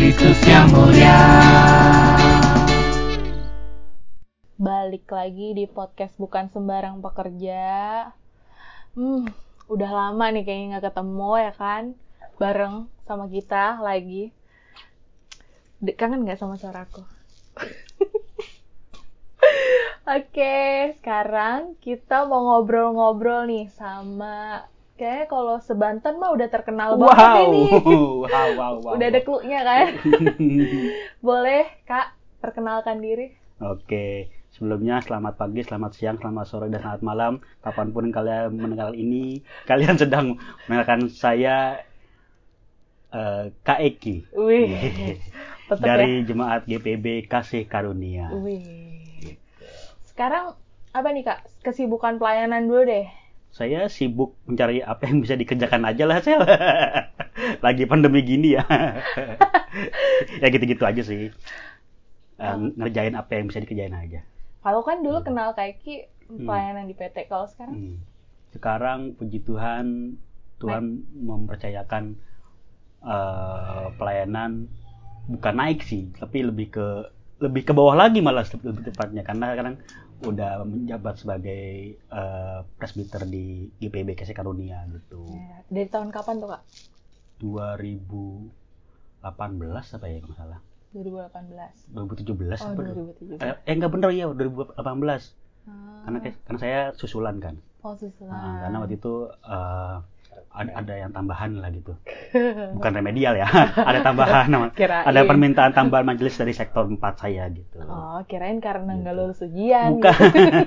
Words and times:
Kristus 0.00 0.40
yang 0.48 0.64
mulia. 0.72 1.12
Balik 4.56 5.04
lagi 5.12 5.52
di 5.52 5.68
podcast 5.68 6.16
bukan 6.16 6.48
sembarang 6.48 7.04
pekerja. 7.04 8.08
Hmm, 8.96 9.28
udah 9.68 9.90
lama 9.92 10.32
nih 10.32 10.48
kayaknya 10.48 10.66
nggak 10.72 10.88
ketemu 10.88 11.32
ya 11.44 11.52
kan, 11.52 11.84
bareng 12.40 12.88
sama 13.04 13.28
kita 13.28 13.76
lagi. 13.84 14.32
De- 15.84 15.92
Kangen 15.92 16.24
nggak 16.24 16.40
sama 16.40 16.56
suaraku? 16.56 17.04
Oke, 20.16 20.96
sekarang 20.96 21.76
kita 21.76 22.24
mau 22.24 22.48
ngobrol-ngobrol 22.48 23.44
nih 23.52 23.68
sama 23.76 24.64
kayak 25.00 25.32
kalau 25.32 25.56
sebanten 25.64 26.20
mah 26.20 26.36
udah 26.36 26.48
terkenal 26.52 27.00
banget 27.00 27.16
Wow. 27.16 27.44
ini. 27.48 27.64
wow, 28.28 28.48
wow, 28.52 28.74
wow. 28.84 28.92
Udah 29.00 29.06
ada 29.08 29.20
clue-nya 29.24 29.60
kan? 29.64 29.86
Boleh, 31.26 31.64
Kak, 31.88 32.12
perkenalkan 32.44 33.00
diri. 33.00 33.32
Oke, 33.60 34.28
sebelumnya 34.52 35.00
selamat 35.00 35.40
pagi, 35.40 35.64
selamat 35.64 35.92
siang, 35.96 36.16
selamat 36.20 36.44
sore, 36.44 36.68
dan 36.68 36.84
selamat 36.84 37.00
malam. 37.00 37.32
Kapan 37.64 37.88
pun 37.90 38.12
kalian 38.12 38.52
mendengar 38.52 38.92
ini, 38.92 39.40
kalian 39.64 39.96
sedang 39.96 40.36
mendengarkan 40.68 41.08
saya 41.08 41.80
eh, 43.10 43.52
Kak 43.60 43.80
Eki 43.80 44.32
Wih, 44.32 44.68
tetep 45.68 45.82
dari 45.82 46.24
Jemaat 46.24 46.64
GPB 46.64 47.24
Kasih 47.26 47.64
Karunia. 47.64 48.28
ya. 48.28 48.36
Wih. 48.36 49.36
Sekarang 50.04 50.56
apa 50.92 51.08
nih 51.08 51.24
Kak? 51.24 51.40
Kesibukan 51.60 52.16
pelayanan 52.16 52.64
dulu 52.64 52.84
deh. 52.84 53.19
Saya 53.50 53.90
sibuk 53.90 54.38
mencari 54.46 54.78
apa 54.80 55.10
yang 55.10 55.20
bisa 55.20 55.34
dikerjakan 55.34 55.82
aja 55.86 56.06
lah, 56.06 56.22
Sel. 56.22 56.38
Lagi 57.64 57.84
pandemi 57.84 58.22
gini 58.22 58.54
ya. 58.54 58.64
ya 60.42 60.46
gitu-gitu 60.48 60.86
aja 60.86 61.02
sih. 61.02 61.34
Eh, 62.40 62.56
ngerjain 62.78 63.18
apa 63.18 63.30
yang 63.36 63.50
bisa 63.50 63.58
dikerjain 63.60 63.92
aja. 63.92 64.22
Kalau 64.62 64.80
kan 64.86 65.02
dulu 65.02 65.20
kenal 65.26 65.52
Kak 65.52 65.78
Eki 65.78 66.06
pelayanan 66.46 66.86
di 66.86 66.94
PT. 66.94 67.26
Kalau 67.26 67.46
sekarang 67.50 67.74
Hmm. 67.74 67.96
Sekarang 68.50 69.14
puji 69.14 69.46
Tuhan, 69.46 70.18
Tuhan 70.58 71.06
mempercayakan 71.14 72.18
eh, 73.06 73.86
pelayanan 73.94 74.66
bukan 75.30 75.54
naik 75.54 75.86
sih, 75.86 76.10
tapi 76.18 76.42
lebih 76.42 76.74
ke 76.74 76.86
lebih 77.40 77.62
ke 77.64 77.72
bawah 77.72 77.96
lagi 77.96 78.20
malah 78.20 78.44
lebih 78.44 78.92
tepatnya 78.92 79.24
karena 79.24 79.56
sekarang 79.56 79.74
udah 80.20 80.60
menjabat 80.62 81.16
sebagai 81.16 81.64
eh, 81.96 82.58
presbiter 82.76 83.24
di 83.24 83.72
GPB 83.76 84.12
Kasih 84.14 84.36
Karunia 84.36 84.84
gitu. 84.90 85.24
Ya, 85.32 85.64
dari 85.66 85.88
tahun 85.88 86.12
kapan 86.12 86.36
tuh 86.38 86.48
Kak? 86.52 86.62
2018 87.40 88.52
apa 89.96 90.06
ya 90.06 90.18
kalau 90.20 90.36
salah? 90.36 90.60
2018. 90.92 91.94
2017 91.94 92.60
Oh, 92.60 92.68
apa? 92.68 92.82
2017. 92.82 93.40
Eh, 93.40 93.54
eh 93.64 93.72
enggak 93.72 93.90
bener 93.94 94.10
ya 94.12 94.26
2018 94.28 95.36
Ah. 95.60 96.02
karena 96.08 96.18
karena 96.24 96.58
saya 96.58 96.80
susulan 96.96 97.36
kan. 97.36 97.54
Oh, 97.84 97.92
susulan. 97.94 98.32
Nah, 98.32 98.56
karena 98.64 98.76
waktu 98.80 98.96
itu 98.96 99.14
eh, 99.30 99.96
ada, 100.50 100.70
ada 100.82 100.94
yang 100.98 101.10
tambahan 101.10 101.56
lah 101.56 101.70
gitu. 101.70 101.94
Bukan 102.76 102.92
remedial 102.92 103.34
ya, 103.34 103.46
ada 103.90 104.02
tambahan. 104.02 104.50
Kirain. 104.72 105.06
Ada 105.06 105.20
permintaan 105.22 105.70
tambahan 105.70 106.02
majelis 106.04 106.34
dari 106.34 106.50
sektor 106.50 106.84
4 106.84 106.98
saya 107.16 107.46
gitu. 107.48 107.78
Oh, 107.82 108.18
kirain 108.26 108.58
karena 108.58 108.92
nggak 108.92 109.14
Gitu. 109.14 109.20
lulus 109.22 109.40
ujian. 109.40 109.88
Bukan. 109.96 110.14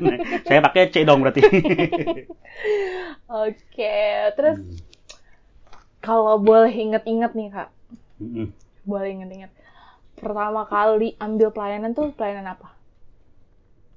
saya 0.47 0.59
pakai 0.61 0.88
C 0.88 1.03
dong 1.03 1.19
berarti. 1.19 1.41
Oke, 3.28 3.97
terus 4.35 4.57
Hmm. 4.59 4.78
kalau 6.00 6.35
boleh 6.38 6.69
inget-inget 6.69 7.31
nih 7.31 7.50
Kak, 7.50 7.69
Mm-mm. 8.19 8.51
boleh 8.84 9.09
inget-inget. 9.12 9.51
Pertama 10.16 10.63
kali 10.63 11.16
ambil 11.18 11.51
pelayanan 11.51 11.91
tuh 11.91 12.12
pelayanan 12.12 12.56
apa? 12.56 12.72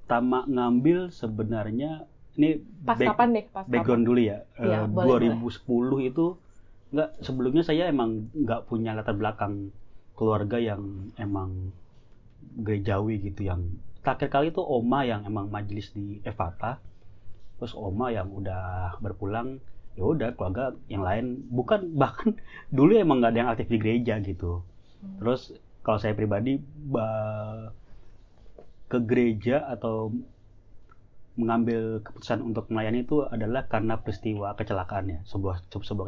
Pertama 0.03 0.47
ngambil 0.47 1.11
sebenarnya 1.11 2.07
ini 2.37 2.61
Pas 2.85 2.95
back- 2.95 3.09
kapan 3.11 3.27
deh? 3.33 3.45
Pas 3.49 3.65
background 3.65 4.05
dulu 4.05 4.21
ya. 4.21 4.37
Iya, 4.55 4.79
Eh, 4.79 4.87
boleh, 4.87 5.27
2010 5.27 5.99
itu 6.01 6.25
nggak 6.87 7.09
sebelumnya 7.19 7.61
saya 7.61 7.83
emang 7.85 8.31
nggak 8.31 8.63
punya 8.63 8.95
latar 8.95 9.11
belakang 9.13 9.75
keluarga 10.13 10.55
yang 10.55 10.81
emang 11.15 11.75
gerejawi 12.57 13.19
gitu 13.21 13.43
yang 13.43 13.61
terakhir 13.99 14.31
kali 14.31 14.47
itu 14.49 14.61
oma 14.61 15.03
yang 15.03 15.27
emang 15.27 15.51
majelis 15.51 15.91
di 15.91 16.23
Evata 16.23 16.79
terus 17.57 17.75
oma 17.75 18.07
yang 18.07 18.31
udah 18.31 18.95
berpulang 18.97 19.59
ya 19.93 20.05
udah 20.05 20.31
keluarga 20.31 20.71
yang 20.87 21.01
lain 21.01 21.25
bukan 21.49 21.91
bahkan 22.01 22.37
dulu 22.69 22.95
emang 22.95 23.19
nggak 23.19 23.31
ada 23.31 23.39
yang 23.39 23.51
aktif 23.51 23.67
di 23.67 23.77
gereja 23.77 24.17
gitu 24.21 24.63
Hmm. 24.97 25.21
terus 25.21 25.53
kalau 25.83 26.01
saya 26.01 26.17
pribadi 26.17 26.57
ba- 26.87 27.69
ke 28.87 28.97
gereja 28.99 29.61
atau 29.67 30.09
mengambil 31.37 32.01
keputusan 32.05 32.39
untuk 32.41 32.69
melayani 32.73 33.05
itu 33.05 33.23
adalah 33.35 33.69
karena 33.69 34.01
peristiwa 34.03 34.53
kecelakaan 34.59 35.05
ya. 35.13 35.19
Sebuah 35.31 35.55
sebuah 35.69 36.07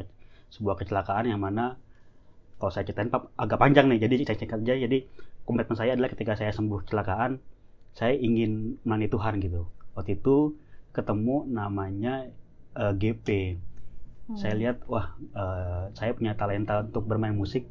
sebuah 0.55 0.75
kecelakaan 0.81 1.25
yang 1.29 1.41
mana 1.41 1.77
kalau 2.59 2.71
saya 2.73 2.83
ceritain 2.87 3.11
agak 3.37 3.59
panjang 3.61 3.87
nih. 3.91 3.99
Jadi 4.03 4.13
saya 4.27 4.37
singkat 4.41 4.59
aja 4.65 4.75
jadi 4.85 4.97
komitmen 5.47 5.77
saya 5.79 5.95
adalah 5.95 6.11
ketika 6.13 6.33
saya 6.39 6.51
sembuh 6.53 6.79
kecelakaan 6.85 7.39
saya 7.97 8.13
ingin 8.17 8.81
melayani 8.85 9.07
Tuhan 9.13 9.33
gitu. 9.45 9.61
Waktu 9.95 10.11
itu 10.21 10.37
ketemu 10.95 11.35
namanya 11.49 12.13
eh, 12.75 12.93
GP 13.01 13.27
Hmm. 14.29 14.37
saya 14.37 14.53
lihat 14.61 14.85
wah 14.85 15.17
eh, 15.41 15.83
saya 15.97 16.13
punya 16.13 16.37
talenta 16.37 16.85
untuk 16.85 17.09
bermain 17.09 17.33
musik 17.33 17.65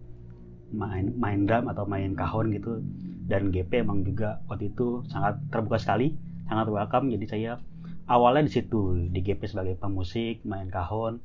main 0.74 1.06
main 1.16 1.46
drum 1.48 1.64
atau 1.72 1.84
main 1.88 2.12
kahon 2.18 2.50
gitu. 2.56 2.82
Dan 3.30 3.52
GP 3.54 3.84
emang 3.84 4.02
juga 4.08 4.40
waktu 4.48 4.72
itu 4.72 5.04
sangat 5.12 5.38
terbuka 5.52 5.78
sekali 5.80 6.16
sangat 6.48 6.66
welcome. 6.72 7.12
Jadi 7.12 7.26
saya 7.28 7.52
awalnya 8.08 8.48
di 8.48 8.52
situ 8.52 8.96
di 9.12 9.20
GP 9.20 9.44
sebagai 9.46 9.76
pemusik 9.76 10.42
main 10.48 10.72
kahon. 10.72 11.20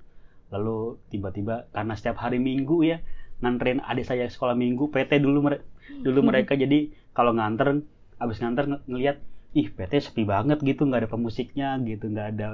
Lalu 0.51 0.99
tiba-tiba 1.09 1.65
karena 1.71 1.95
setiap 1.97 2.21
hari 2.21 2.37
minggu 2.37 2.83
ya 2.85 2.99
nganterin 3.41 3.81
adik 3.83 4.05
saya 4.05 4.29
sekolah 4.29 4.53
minggu 4.53 4.91
PT 4.91 5.23
dulu 5.23 5.49
mere- 5.49 5.65
dulu 6.03 6.19
mereka. 6.29 6.53
Jadi 6.59 6.91
kalau 7.15 7.33
nganter 7.33 7.81
abis 8.19 8.37
nganter 8.43 8.69
ng- 8.69 8.83
ngelihat 8.85 9.17
ih 9.55 9.67
PT 9.71 10.11
sepi 10.11 10.27
banget 10.27 10.59
gitu 10.61 10.83
nggak 10.85 11.07
ada 11.07 11.09
pemusiknya 11.09 11.79
gitu. 11.87 12.11
Nggak 12.11 12.27
ada 12.37 12.47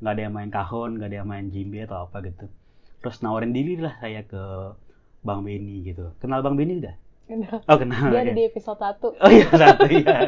nggak 0.00 0.12
ada 0.12 0.22
yang 0.22 0.34
main 0.36 0.50
kahon 0.52 1.00
nggak 1.00 1.08
ada 1.10 1.16
yang 1.24 1.28
main 1.28 1.46
jimbe 1.48 1.82
atau 1.88 2.06
apa 2.06 2.20
gitu. 2.22 2.46
Terus 3.00 3.16
nawarin 3.24 3.56
diri 3.56 3.80
lah 3.80 3.96
saya 3.96 4.22
ke 4.28 4.76
Bang 5.24 5.44
Beni 5.44 5.84
gitu. 5.88 6.12
Kenal 6.20 6.44
Bang 6.44 6.60
Beni 6.60 6.80
udah 6.84 6.96
Kenal. 7.30 7.62
oh 7.62 7.78
kenal 7.78 8.10
Dia 8.10 8.26
ada 8.26 8.32
ya. 8.34 8.34
di 8.34 8.44
episode 8.50 8.80
1. 8.82 9.22
Oh 9.22 9.30
iya 9.30 9.46
satu 9.54 9.86
iya. 9.86 10.18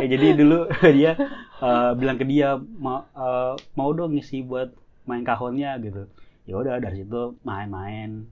ya, 0.00 0.06
jadi 0.08 0.26
dulu 0.32 0.64
dia 0.96 1.12
eh, 1.60 1.90
bilang 2.00 2.16
ke 2.16 2.24
dia 2.24 2.56
mau 2.56 3.04
eh, 3.12 3.54
mau 3.76 3.92
dong 3.92 4.16
ngisi 4.16 4.40
buat 4.40 4.72
main 5.04 5.20
kahonnya 5.20 5.76
gitu. 5.84 6.08
Ya 6.48 6.56
udah 6.56 6.80
dari 6.80 7.04
situ 7.04 7.36
main-main 7.44 8.24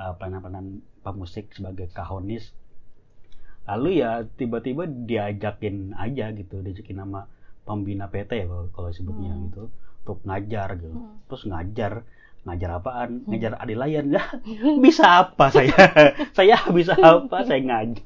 eh, 0.00 0.12
peranan-peranan 0.16 0.80
pemusik 1.04 1.52
sebagai 1.52 1.92
kahonis. 1.92 2.56
Lalu 3.68 4.00
ya 4.00 4.24
tiba-tiba 4.24 4.88
diajakin 4.88 5.92
aja 5.96 6.32
gitu, 6.32 6.64
diajakin 6.64 7.04
nama 7.04 7.28
pembina 7.64 8.08
PT 8.08 8.30
ya 8.32 8.46
kalau, 8.48 8.66
kalau 8.72 8.90
sebutnya 8.92 9.32
Hmm. 9.32 9.44
gitu 9.52 9.62
untuk 10.04 10.18
ngajar 10.24 10.68
gitu. 10.80 10.96
Hmm. 10.96 11.20
Terus 11.28 11.42
ngajar 11.48 11.92
ngajar 12.44 12.70
apaan? 12.80 13.10
Ngajar 13.28 13.52
adilayan 13.62 14.06
lah. 14.14 14.26
Bisa 14.80 15.04
apa 15.24 15.48
saya? 15.52 15.74
saya 16.38 16.56
bisa 16.72 16.94
apa? 16.96 17.44
Saya 17.48 17.60
ngajar. 17.64 18.04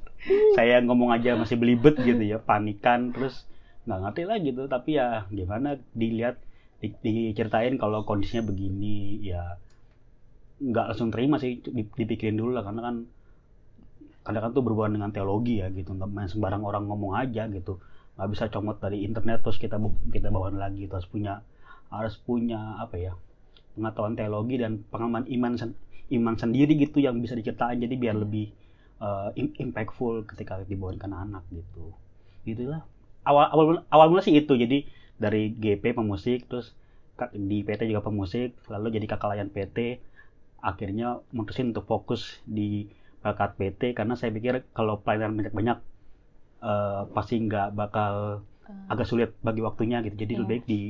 Saya 0.57 0.77
ngomong 0.83 1.15
aja 1.15 1.39
masih 1.39 1.57
belibet 1.57 1.95
gitu 2.03 2.21
ya, 2.21 2.39
panikan 2.43 3.15
terus 3.15 3.47
nggak 3.87 3.99
ngerti 4.03 4.23
lah 4.29 4.37
gitu. 4.43 4.63
Tapi 4.67 4.91
ya 4.99 5.27
gimana 5.31 5.79
dilihat 5.95 6.37
di- 6.83 6.99
diceritain 7.05 7.75
kalau 7.83 8.03
kondisinya 8.07 8.45
begini 8.47 9.23
ya 9.27 9.59
nggak 10.59 10.87
langsung 10.91 11.11
terima 11.15 11.37
sih 11.43 11.63
di- 11.63 11.87
dipikirin 11.99 12.35
dulu 12.39 12.51
lah 12.57 12.67
karena 12.67 12.81
kan 12.87 12.97
kadang 14.27 14.43
kan 14.45 14.53
tuh 14.57 14.63
berhubungan 14.67 15.01
dengan 15.01 15.11
teologi 15.15 15.63
ya 15.63 15.67
gitu 15.73 15.91
nggak 15.97 16.11
main 16.13 16.29
sembarang 16.29 16.63
orang 16.69 16.85
ngomong 16.91 17.13
aja 17.17 17.49
gitu 17.49 17.81
nggak 18.19 18.29
bisa 18.35 18.45
comot 18.53 18.77
dari 18.83 19.07
internet 19.07 19.41
terus 19.41 19.57
kita 19.63 19.77
kita 20.15 20.29
bawain 20.35 20.59
lagi 20.59 20.85
terus 20.91 21.07
punya 21.09 21.41
harus 21.89 22.15
punya 22.21 22.77
apa 22.83 22.97
ya 23.01 23.13
pengetahuan 23.79 24.19
teologi 24.19 24.59
dan 24.59 24.83
pengalaman 24.91 25.25
iman 25.31 25.55
sen- 25.55 25.79
iman 26.11 26.35
sendiri 26.35 26.75
gitu 26.75 26.99
yang 26.99 27.15
bisa 27.23 27.39
diceritain 27.39 27.79
jadi 27.79 27.95
biar 27.95 28.17
lebih 28.19 28.51
uh, 28.99 29.31
im- 29.39 29.55
impactful 29.55 30.27
ketika 30.27 30.61
dibawain 30.67 30.99
ke 30.99 31.07
anak 31.07 31.47
gitu. 31.55 31.95
Gitulah. 32.43 32.83
Awal 33.23 33.45
awal 33.55 33.65
awal 33.89 34.07
mula 34.11 34.23
sih 34.25 34.35
itu. 34.35 34.51
Jadi 34.57 34.89
dari 35.19 35.55
GP 35.55 35.95
pemusik 35.95 36.51
terus 36.51 36.75
di 37.35 37.67
PT 37.67 37.91
juga 37.91 38.07
pemusik 38.07 38.55
lalu 38.71 38.95
jadi 38.95 39.07
kakak 39.11 39.29
layan 39.35 39.51
PT 39.51 39.99
akhirnya 40.63 41.19
mutusin 41.35 41.75
untuk 41.75 41.87
fokus 41.87 42.39
di 42.47 42.87
bakat 43.23 43.59
PT 43.59 43.95
karena 43.99 44.15
saya 44.15 44.31
pikir 44.31 44.63
kalau 44.71 45.03
pelayanan 45.03 45.35
banyak 45.35 45.55
banyak 45.55 45.79
pasti 47.15 47.39
nggak 47.39 47.75
bakal 47.75 48.43
agak 48.87 49.07
sulit 49.09 49.31
bagi 49.41 49.65
waktunya 49.65 49.99
gitu. 50.05 50.15
Jadi 50.15 50.33
Iya. 50.35 50.41
lebih 50.45 50.51
baik 50.55 50.65
di 50.69 50.81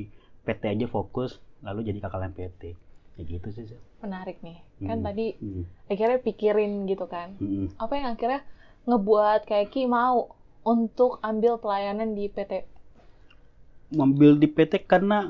PT 0.49 0.62
aja 0.73 0.87
fokus 0.89 1.37
lalu 1.61 1.93
jadi 1.93 2.00
kakak 2.00 2.33
PT 2.33 2.62
kayak 3.19 3.27
gitu 3.29 3.49
sih 3.53 3.65
menarik 4.00 4.41
nih 4.41 4.65
kan 4.89 5.05
Hmm. 5.05 5.06
tadi 5.06 5.27
Hmm. 5.37 5.65
akhirnya 5.93 6.19
pikirin 6.25 6.89
gitu 6.89 7.05
kan 7.05 7.37
Hmm. 7.37 7.69
apa 7.77 7.93
yang 8.00 8.17
akhirnya 8.17 8.41
ngebuat 8.89 9.45
kayak 9.45 9.69
Ki 9.69 9.85
mau 9.85 10.33
untuk 10.65 11.21
ambil 11.21 11.61
pelayanan 11.61 12.17
di 12.17 12.33
PT 12.33 12.65
Mobil 13.93 14.41
di 14.41 14.49
PT 14.49 14.89
karena 14.89 15.29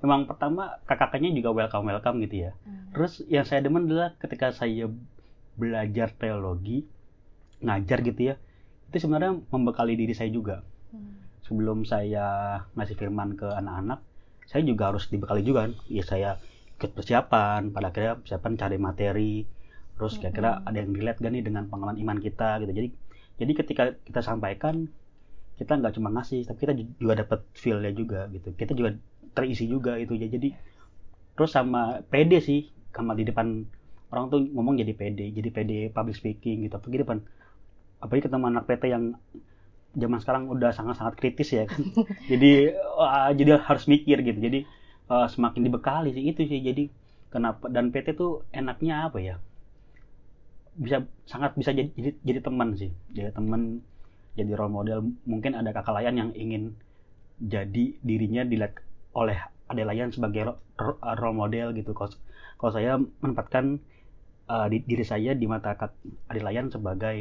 memang 0.00 0.28
pertama 0.28 0.76
kakak-kakaknya 0.84 1.36
juga 1.36 1.52
welcome 1.52 1.88
welcome 1.88 2.20
gitu 2.24 2.48
ya 2.48 2.52
Terus 2.90 3.22
yang 3.30 3.46
saya 3.46 3.62
demen 3.62 3.86
adalah 3.86 4.18
ketika 4.18 4.50
saya 4.50 4.90
belajar 5.54 6.10
teologi, 6.18 6.88
ngajar 7.62 8.02
gitu 8.02 8.20
ya, 8.32 8.34
itu 8.90 8.96
sebenarnya 8.98 9.38
membekali 9.52 9.94
diri 9.94 10.10
saya 10.16 10.32
juga. 10.32 10.66
Hmm. 10.90 11.22
Sebelum 11.46 11.86
saya 11.86 12.58
ngasih 12.74 12.96
firman 12.98 13.38
ke 13.38 13.46
anak-anak, 13.46 14.02
saya 14.50 14.62
juga 14.66 14.90
harus 14.90 15.06
dibekali 15.12 15.42
juga 15.46 15.70
kan. 15.70 15.72
Ya 15.86 16.02
saya 16.02 16.30
ikut 16.76 16.90
persiapan, 16.96 17.70
pada 17.74 17.86
akhirnya 17.94 18.14
persiapan 18.18 18.52
cari 18.58 18.76
materi, 18.82 19.34
terus 19.94 20.18
kira-kira 20.18 20.50
ada 20.66 20.76
yang 20.80 20.90
relate 20.96 21.18
gak 21.22 21.32
nih 21.34 21.42
dengan 21.46 21.64
pengalaman 21.70 21.98
iman 22.02 22.18
kita 22.18 22.58
gitu. 22.64 22.72
Jadi 22.74 22.88
jadi 23.40 23.52
ketika 23.56 23.82
kita 24.02 24.20
sampaikan, 24.20 24.74
kita 25.56 25.72
nggak 25.78 25.92
cuma 25.96 26.08
ngasih, 26.12 26.44
tapi 26.48 26.58
kita 26.64 26.72
juga 26.98 27.14
dapat 27.22 27.40
feel-nya 27.54 27.92
juga 27.94 28.20
gitu. 28.34 28.48
Kita 28.58 28.72
juga 28.74 28.90
terisi 29.36 29.64
juga 29.70 29.92
itu 30.02 30.12
ya. 30.18 30.26
Jadi 30.26 30.48
terus 31.38 31.56
sama 31.56 32.04
pede 32.12 32.42
sih 32.42 32.68
sama 32.92 33.14
di 33.16 33.24
depan 33.24 33.64
orang 34.10 34.24
tuh 34.28 34.40
ngomong 34.50 34.76
jadi 34.76 34.92
pede 34.92 35.30
jadi 35.32 35.48
pede 35.48 35.78
public 35.94 36.18
speaking 36.18 36.66
gitu 36.66 36.74
apalagi 36.76 37.00
depan 37.06 37.18
apalagi 38.02 38.22
ketemu 38.26 38.44
anak 38.50 38.64
PT 38.68 38.84
yang 38.90 39.04
zaman 40.02 40.18
sekarang 40.22 40.44
udah 40.54 40.70
sangat-sangat 40.76 41.14
kritis 41.20 41.48
ya 41.58 41.64
kan. 41.70 41.82
Jadi 42.30 42.46
wah, 42.98 43.30
jadi 43.34 43.50
harus 43.68 43.84
mikir 43.92 44.16
gitu. 44.28 44.38
Jadi 44.46 44.58
eh, 45.12 45.26
semakin 45.34 45.62
dibekali 45.66 46.08
sih 46.16 46.24
itu 46.30 46.42
sih. 46.50 46.60
Jadi 46.68 46.82
kenapa 47.32 47.66
dan 47.74 47.90
PT 47.92 48.08
tuh 48.20 48.46
enaknya 48.54 49.10
apa 49.10 49.18
ya? 49.22 49.34
Bisa 50.84 50.96
sangat 51.32 51.50
bisa 51.60 51.70
jadi 51.78 51.90
jadi, 51.98 52.10
jadi 52.28 52.40
teman 52.46 52.68
sih. 52.80 52.90
Jadi 53.16 53.30
teman 53.36 53.62
jadi 54.38 54.52
role 54.58 54.72
model. 54.78 54.98
Mungkin 55.32 55.52
ada 55.60 55.70
kakak 55.76 55.94
layan 55.98 56.16
yang 56.20 56.30
ingin 56.42 56.62
jadi 57.54 57.84
dirinya 58.08 58.42
dilihat 58.50 58.74
oleh 59.20 59.38
ada 59.70 59.82
layan 59.90 60.10
sebagai 60.16 60.42
ro- 60.80 61.00
role 61.20 61.36
model 61.42 61.68
gitu. 61.78 61.92
Kalau 61.96 62.72
saya 62.76 62.92
menempatkan 63.22 63.64
uh, 64.52 64.66
di- 64.72 64.86
diri 64.90 65.04
saya 65.12 65.32
di 65.40 65.46
mata 65.50 65.70
kak 65.80 65.92
layan 66.46 66.68
sebagai 66.74 67.18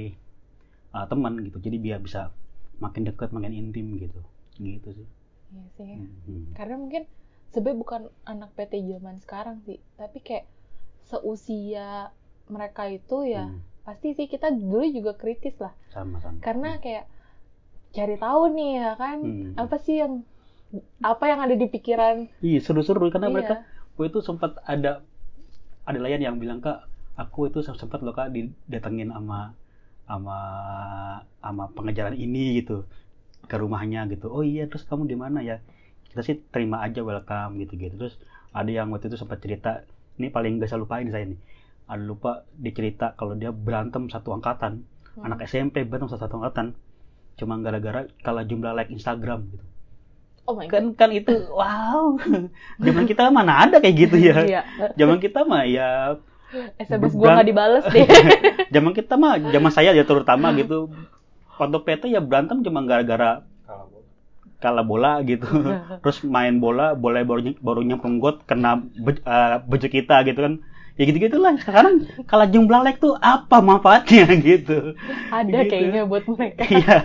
uh, 0.95 1.05
teman 1.11 1.33
gitu. 1.45 1.57
Jadi 1.65 1.77
biar 1.85 1.99
bisa 2.07 2.21
makin 2.79 3.03
dekat 3.05 3.29
makin 3.29 3.53
intim 3.53 3.95
gitu 3.95 4.19
gitu 4.57 4.89
sih 4.95 5.07
Iya 5.49 5.65
sih. 5.81 5.93
Hmm. 6.29 6.53
Karena 6.53 6.77
mungkin 6.77 7.09
sebenarnya 7.49 7.81
bukan 7.81 8.01
anak 8.21 8.53
PT 8.53 8.85
zaman 8.85 9.17
sekarang 9.17 9.57
sih, 9.65 9.81
tapi 9.97 10.21
kayak 10.21 10.45
seusia 11.09 12.13
mereka 12.45 12.85
itu 12.85 13.25
ya 13.25 13.49
Hmm, 13.49 13.61
pasti 13.81 14.13
sih 14.13 14.29
kita 14.29 14.53
dulu 14.53 14.85
juga 14.85 15.17
kritis 15.17 15.57
lah. 15.57 15.73
sama-sama 15.89 16.37
Karena 16.41 16.77
kayak 16.77 17.09
cari 17.89 18.15
tahu 18.17 18.41
nih 18.53 18.71
ya 18.77 18.91
kan, 18.93 19.17
Hmm. 19.25 19.53
apa 19.57 19.75
sih 19.81 19.97
yang 19.97 20.21
apa 21.01 21.25
yang 21.25 21.41
ada 21.41 21.57
di 21.57 21.65
pikiran 21.65 22.29
iya 22.45 22.61
seru-seru 22.61 23.09
karena 23.09 23.25
Iya. 23.25 23.33
mereka 23.33 23.55
waktu 23.97 24.13
itu 24.13 24.21
sempat 24.21 24.53
ada 24.69 25.01
ada 25.81 25.97
layan 25.97 26.21
yang 26.21 26.37
bilang 26.37 26.61
kak 26.61 26.85
aku 27.17 27.49
itu 27.49 27.65
sempat 27.65 28.05
loh 28.05 28.13
kak 28.13 28.29
didatengin 28.29 29.09
sama 29.09 29.57
sama 30.09 30.37
sama 31.39 31.69
pengejaran 31.77 32.17
ini 32.17 32.57
gitu 32.59 32.89
ke 33.45 33.55
rumahnya 33.55 34.09
gitu. 34.09 34.33
Oh 34.33 34.41
iya 34.41 34.65
terus 34.65 34.83
kamu 34.89 35.05
di 35.05 35.13
mana 35.13 35.45
ya? 35.45 35.61
Kita 36.09 36.25
sih 36.25 36.41
terima 36.49 36.81
aja 36.81 37.05
welcome 37.05 37.61
gitu 37.61 37.77
gitu. 37.77 37.93
Terus 37.95 38.17
ada 38.49 38.67
yang 38.67 38.89
waktu 38.89 39.13
itu 39.13 39.17
sempat 39.21 39.37
cerita 39.39 39.85
ini 40.17 40.33
paling 40.33 40.57
gak 40.57 40.73
saya 40.73 40.81
lupain 40.81 41.05
saya 41.13 41.29
nih. 41.29 41.39
Ada 41.85 42.01
lupa 42.01 42.43
dicerita 42.57 43.13
kalau 43.13 43.37
dia 43.37 43.53
berantem 43.53 44.09
satu 44.09 44.33
angkatan 44.33 44.83
Hmm. 45.09 45.25
anak 45.25 45.49
SMP 45.49 45.83
berantem 45.83 46.05
satu 46.05 46.37
angkatan 46.37 46.77
cuma 47.33 47.57
gara-gara 47.59 48.05
kalah 48.21 48.45
jumlah 48.45 48.71
like 48.71 48.93
Instagram 48.93 49.49
gitu. 49.51 49.65
Oh 50.45 50.53
my 50.53 50.69
god. 50.69 50.71
kan 50.71 50.85
kan 50.95 51.09
itu 51.11 51.33
wow. 51.49 52.13
Zaman 52.85 53.03
kita 53.03 53.27
mana 53.33 53.65
ada 53.67 53.81
kayak 53.81 53.95
gitu 53.99 54.15
ya? 54.21 54.37
Iya. 54.45 54.61
zaman 54.95 55.17
kita 55.17 55.43
mah 55.43 55.65
ya 55.65 56.15
SMS 56.75 57.11
gua 57.11 57.23
Beban. 57.23 57.33
nggak 57.35 57.47
dibales 57.47 57.85
deh. 57.85 58.05
zaman 58.73 58.91
kita 58.91 59.13
mah 59.15 59.37
zaman 59.39 59.69
saya 59.69 59.91
ya 59.91 60.03
terutama 60.03 60.49
gitu 60.53 60.89
waktu 61.55 61.77
PT 61.79 62.03
ya 62.09 62.19
berantem 62.19 62.59
cuma 62.59 62.81
gara-gara 62.81 63.43
kalah 64.59 64.83
bola 64.83 65.21
gitu 65.21 65.47
terus 66.03 66.19
main 66.21 66.57
bola 66.57 66.91
bola 66.93 67.21
baru 67.21 67.55
baru 67.55 67.79
nyemplung 67.81 68.19
got 68.19 68.43
kena 68.43 68.75
be- 68.93 69.19
eh, 69.19 69.55
baju 69.61 69.87
kita 69.87 70.23
gitu 70.23 70.39
kan 70.39 70.53
ya 70.93 71.07
gitu 71.07 71.15
gitulah 71.17 71.55
sekarang 71.55 72.03
kalah 72.27 72.43
jumlah 72.43 72.83
like 72.83 72.99
tuh 72.99 73.15
apa 73.15 73.63
manfaatnya 73.63 74.27
gitu 74.51 74.99
Ada 75.31 75.63
Gitu. 75.63 75.71
kayaknya 75.71 76.03
buat 76.03 76.27
mereka. 76.27 76.67
Iya, 76.67 76.97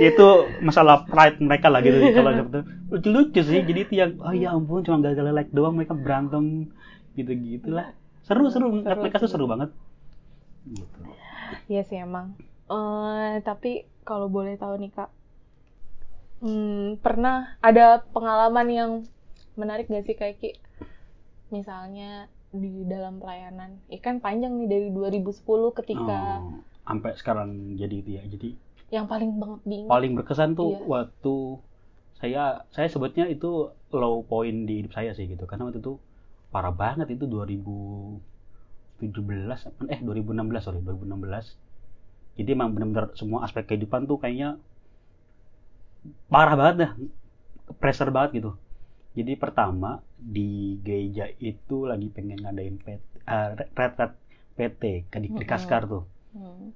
itu 0.00 0.26
masalah 0.60 1.04
pride 1.04 1.42
mereka 1.42 1.68
lah 1.68 1.84
gitu. 1.84 2.00
Kalau 2.08 2.32
dapet 2.32 2.64
lucu-lucu 2.88 3.40
sih. 3.42 3.60
Jadi 3.60 3.80
itu 3.82 3.94
yang, 3.98 4.16
oh 4.16 4.32
ya 4.32 4.48
ampun, 4.48 4.80
cuma 4.80 5.02
gagal 5.02 5.28
like 5.28 5.52
doang 5.52 5.76
mereka 5.76 5.92
berantem 5.92 6.72
gitu-gitulah. 7.12 7.92
Seru-seru, 7.92 8.03
Seru 8.24 8.48
tuh 8.48 8.52
sih. 9.28 9.30
seru 9.30 9.46
banget. 9.46 9.70
Gitu. 10.64 11.00
Iya 11.68 11.82
sih 11.84 12.00
emang. 12.00 12.34
Eh 12.66 13.44
tapi 13.44 13.84
kalau 14.02 14.28
boleh 14.28 14.56
tahu 14.56 14.80
nih 14.80 14.90
kak, 14.90 15.10
hmm, 16.40 17.00
pernah 17.00 17.56
ada 17.60 18.00
pengalaman 18.12 18.68
yang 18.68 18.90
menarik 19.54 19.86
gak 19.86 20.04
sih 20.04 20.16
kayak 20.16 20.40
Ki? 20.40 20.50
Misalnya 21.48 22.26
di 22.48 22.86
dalam 22.86 23.18
pelayanan, 23.18 23.82
ikan 23.90 24.18
panjang 24.18 24.54
nih 24.56 24.68
dari 24.70 24.88
2010 24.90 25.74
ketika 25.74 26.40
Oh, 26.40 26.62
sampai 26.84 27.12
sekarang 27.14 27.74
jadi 27.74 27.94
itu 27.98 28.10
ya. 28.14 28.22
Jadi 28.24 28.50
yang 28.88 29.04
paling 29.04 29.36
banget 29.36 29.60
diingat. 29.64 29.90
paling 29.90 30.12
berkesan 30.14 30.50
tuh 30.54 30.70
Iya. 30.70 30.86
waktu 30.86 31.34
saya 32.14 32.44
saya 32.70 32.88
sebutnya 32.88 33.26
itu 33.26 33.68
low 33.90 34.22
point 34.22 34.64
di 34.64 34.80
hidup 34.80 34.92
saya 34.92 35.12
sih 35.12 35.26
gitu. 35.26 35.44
Karena 35.44 35.66
waktu 35.66 35.82
itu 35.82 35.98
parah 36.54 36.70
banget 36.70 37.10
itu 37.10 37.26
2017 37.26 38.22
eh 39.90 39.98
2016 39.98 40.62
sorry 40.62 40.78
2016 40.86 42.38
jadi 42.38 42.54
emang 42.54 42.70
benar-benar 42.78 43.10
semua 43.18 43.42
aspek 43.42 43.66
kehidupan 43.66 44.06
tuh 44.06 44.22
kayaknya 44.22 44.62
parah 46.30 46.54
banget 46.54 46.74
dah 46.78 46.92
pressure 47.82 48.14
banget 48.14 48.38
gitu 48.38 48.50
jadi 49.18 49.34
pertama 49.34 50.02
di 50.18 50.78
gereja 50.82 51.30
itu 51.38 51.86
lagi 51.86 52.10
pengen 52.10 52.42
ngadain 52.42 52.78
PT, 52.82 53.22
eh, 53.26 53.50
retret 53.78 54.14
PT 54.54 54.82
ke 55.10 55.18
di. 55.22 55.42
Kaskar 55.46 55.86
tuh 55.90 56.06
Hmm. 56.34 56.74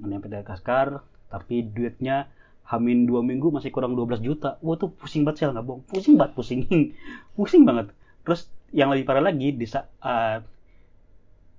ngadain 0.00 0.20
PT 0.20 0.44
Kaskar 0.44 1.00
tapi 1.32 1.64
duitnya 1.64 2.28
Hamin 2.64 3.04
dua 3.04 3.20
minggu 3.20 3.52
masih 3.52 3.68
kurang 3.68 3.92
12 3.92 4.24
juta. 4.24 4.56
Wah 4.64 4.80
tuh 4.80 4.88
pusing 4.88 5.20
banget 5.20 5.44
sih 5.44 5.44
nggak 5.52 5.66
bohong. 5.68 5.82
Pusing 5.84 6.16
banget, 6.16 6.32
pusing. 6.32 6.60
pusing 7.36 7.62
banget. 7.68 7.92
Terus 8.24 8.48
yang 8.74 8.90
lebih 8.90 9.06
parah 9.06 9.22
lagi 9.22 9.54
di 9.54 9.64
saat 9.64 9.86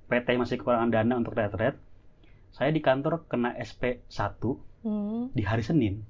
PT 0.05 0.27
masih 0.36 0.60
kekurangan 0.60 0.91
dana 0.91 1.13
untuk 1.15 1.34
retret, 1.34 1.79
saya 2.51 2.69
di 2.69 2.79
kantor 2.79 3.25
kena 3.25 3.55
SP 3.57 4.03
1 4.05 4.60
Hmm. 4.86 5.34
di 5.34 5.41
hari 5.41 5.65
Senin. 5.65 6.05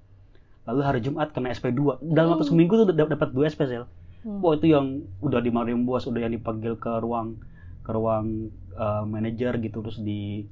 Lalu 0.68 0.82
hari 0.84 1.00
Jumat 1.00 1.32
kena 1.32 1.54
SP 1.56 1.72
2. 1.72 1.96
Dalam 2.04 2.36
waktu 2.36 2.44
Hmm. 2.44 2.52
seminggu 2.52 2.74
tuh 2.76 2.92
dap- 2.92 3.08
dapat 3.08 3.30
2 3.32 3.48
SP 3.48 3.64
sel. 3.64 3.88
Hmm. 4.20 4.44
Wah 4.44 4.52
itu 4.52 4.68
yang 4.68 4.86
udah 5.22 5.40
dimarahin 5.40 5.86
bos, 5.86 6.04
udah 6.04 6.20
yang 6.20 6.34
dipanggil 6.34 6.76
ke 6.76 6.92
ruang 7.00 7.40
ke 7.80 7.94
ruang 7.94 8.50
eh, 8.76 9.04
manajer 9.06 9.56
gitu 9.62 9.80
terus 9.80 10.02
di 10.02 10.44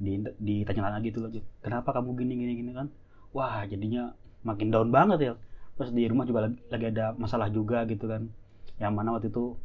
di 0.00 0.16
ditanya 0.40 0.96
lagi 0.96 1.12
tuh 1.12 1.28
kenapa 1.60 1.92
kamu 1.92 2.16
gini 2.16 2.32
gini 2.38 2.52
gini 2.56 2.70
kan 2.72 2.88
wah 3.36 3.60
jadinya 3.68 4.16
makin 4.40 4.72
down 4.72 4.88
banget 4.88 5.18
ya 5.20 5.32
terus 5.76 5.92
di 5.92 6.08
rumah 6.08 6.24
juga 6.24 6.48
lagi, 6.48 6.56
lagi 6.72 6.86
ada 6.88 7.12
masalah 7.12 7.52
juga 7.52 7.84
gitu 7.84 8.08
kan 8.08 8.32
yang 8.80 8.96
mana 8.96 9.12
waktu 9.12 9.28
itu 9.28 9.60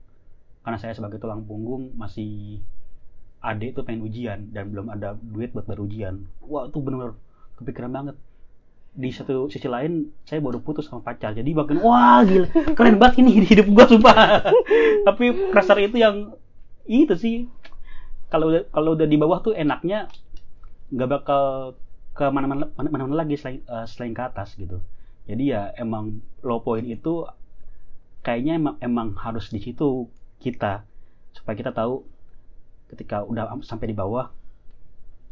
karena 0.65 0.81
saya 0.81 0.97
sebagai 0.97 1.21
tulang 1.21 1.45
punggung 1.45 1.93
masih 1.93 2.57
adik 3.45 3.77
tuh 3.77 3.85
pengen 3.85 4.01
ujian 4.01 4.49
dan 4.49 4.73
belum 4.73 4.89
ada 4.89 5.13
duit 5.13 5.53
buat 5.53 5.69
bayar 5.69 5.85
ujian. 5.85 6.25
Wah 6.41 6.65
itu 6.65 6.81
benar-benar 6.81 7.13
kepikiran 7.61 7.93
banget. 7.93 8.17
Di 8.97 9.13
satu 9.13 9.45
sisi 9.53 9.69
lain 9.69 10.09
saya 10.25 10.41
baru 10.41 10.65
putus 10.65 10.89
sama 10.89 11.05
pacar. 11.05 11.37
Jadi 11.37 11.53
makin 11.53 11.85
wah 11.85 12.25
gila. 12.25 12.49
Keren 12.73 12.97
banget 12.97 13.21
ini 13.21 13.45
hidup 13.45 13.69
gua 13.69 13.85
sumpah. 13.85 14.17
Tapi 15.07 15.53
pressure 15.53 15.85
itu 15.85 16.01
yang 16.01 16.33
itu 16.89 17.13
sih. 17.13 17.45
Kalau 18.33 18.49
udah 18.49 18.65
kalau 18.73 18.97
udah 18.97 19.05
di 19.05 19.17
bawah 19.21 19.45
tuh 19.45 19.53
enaknya 19.53 20.09
nggak 20.89 21.09
bakal 21.13 21.43
ke 22.17 22.25
mana-mana 22.33 22.73
mana-mana 22.73 23.21
lagi 23.21 23.37
selain 23.37 23.61
eh, 23.61 23.85
selain 23.85 24.17
ke 24.17 24.23
atas 24.25 24.57
gitu. 24.57 24.81
Jadi 25.29 25.53
ya 25.53 25.69
emang 25.77 26.25
low 26.41 26.65
point 26.65 26.89
itu 26.89 27.29
kayaknya 28.25 28.57
emang, 28.57 28.75
emang 28.81 29.07
harus 29.21 29.53
di 29.53 29.61
situ 29.61 30.09
kita 30.39 30.83
supaya 31.35 31.55
kita 31.57 31.71
tahu 31.75 32.03
ketika 32.91 33.25
udah 33.25 33.49
am- 33.49 33.65
sampai 33.65 33.91
di 33.91 33.95
bawah 33.97 34.29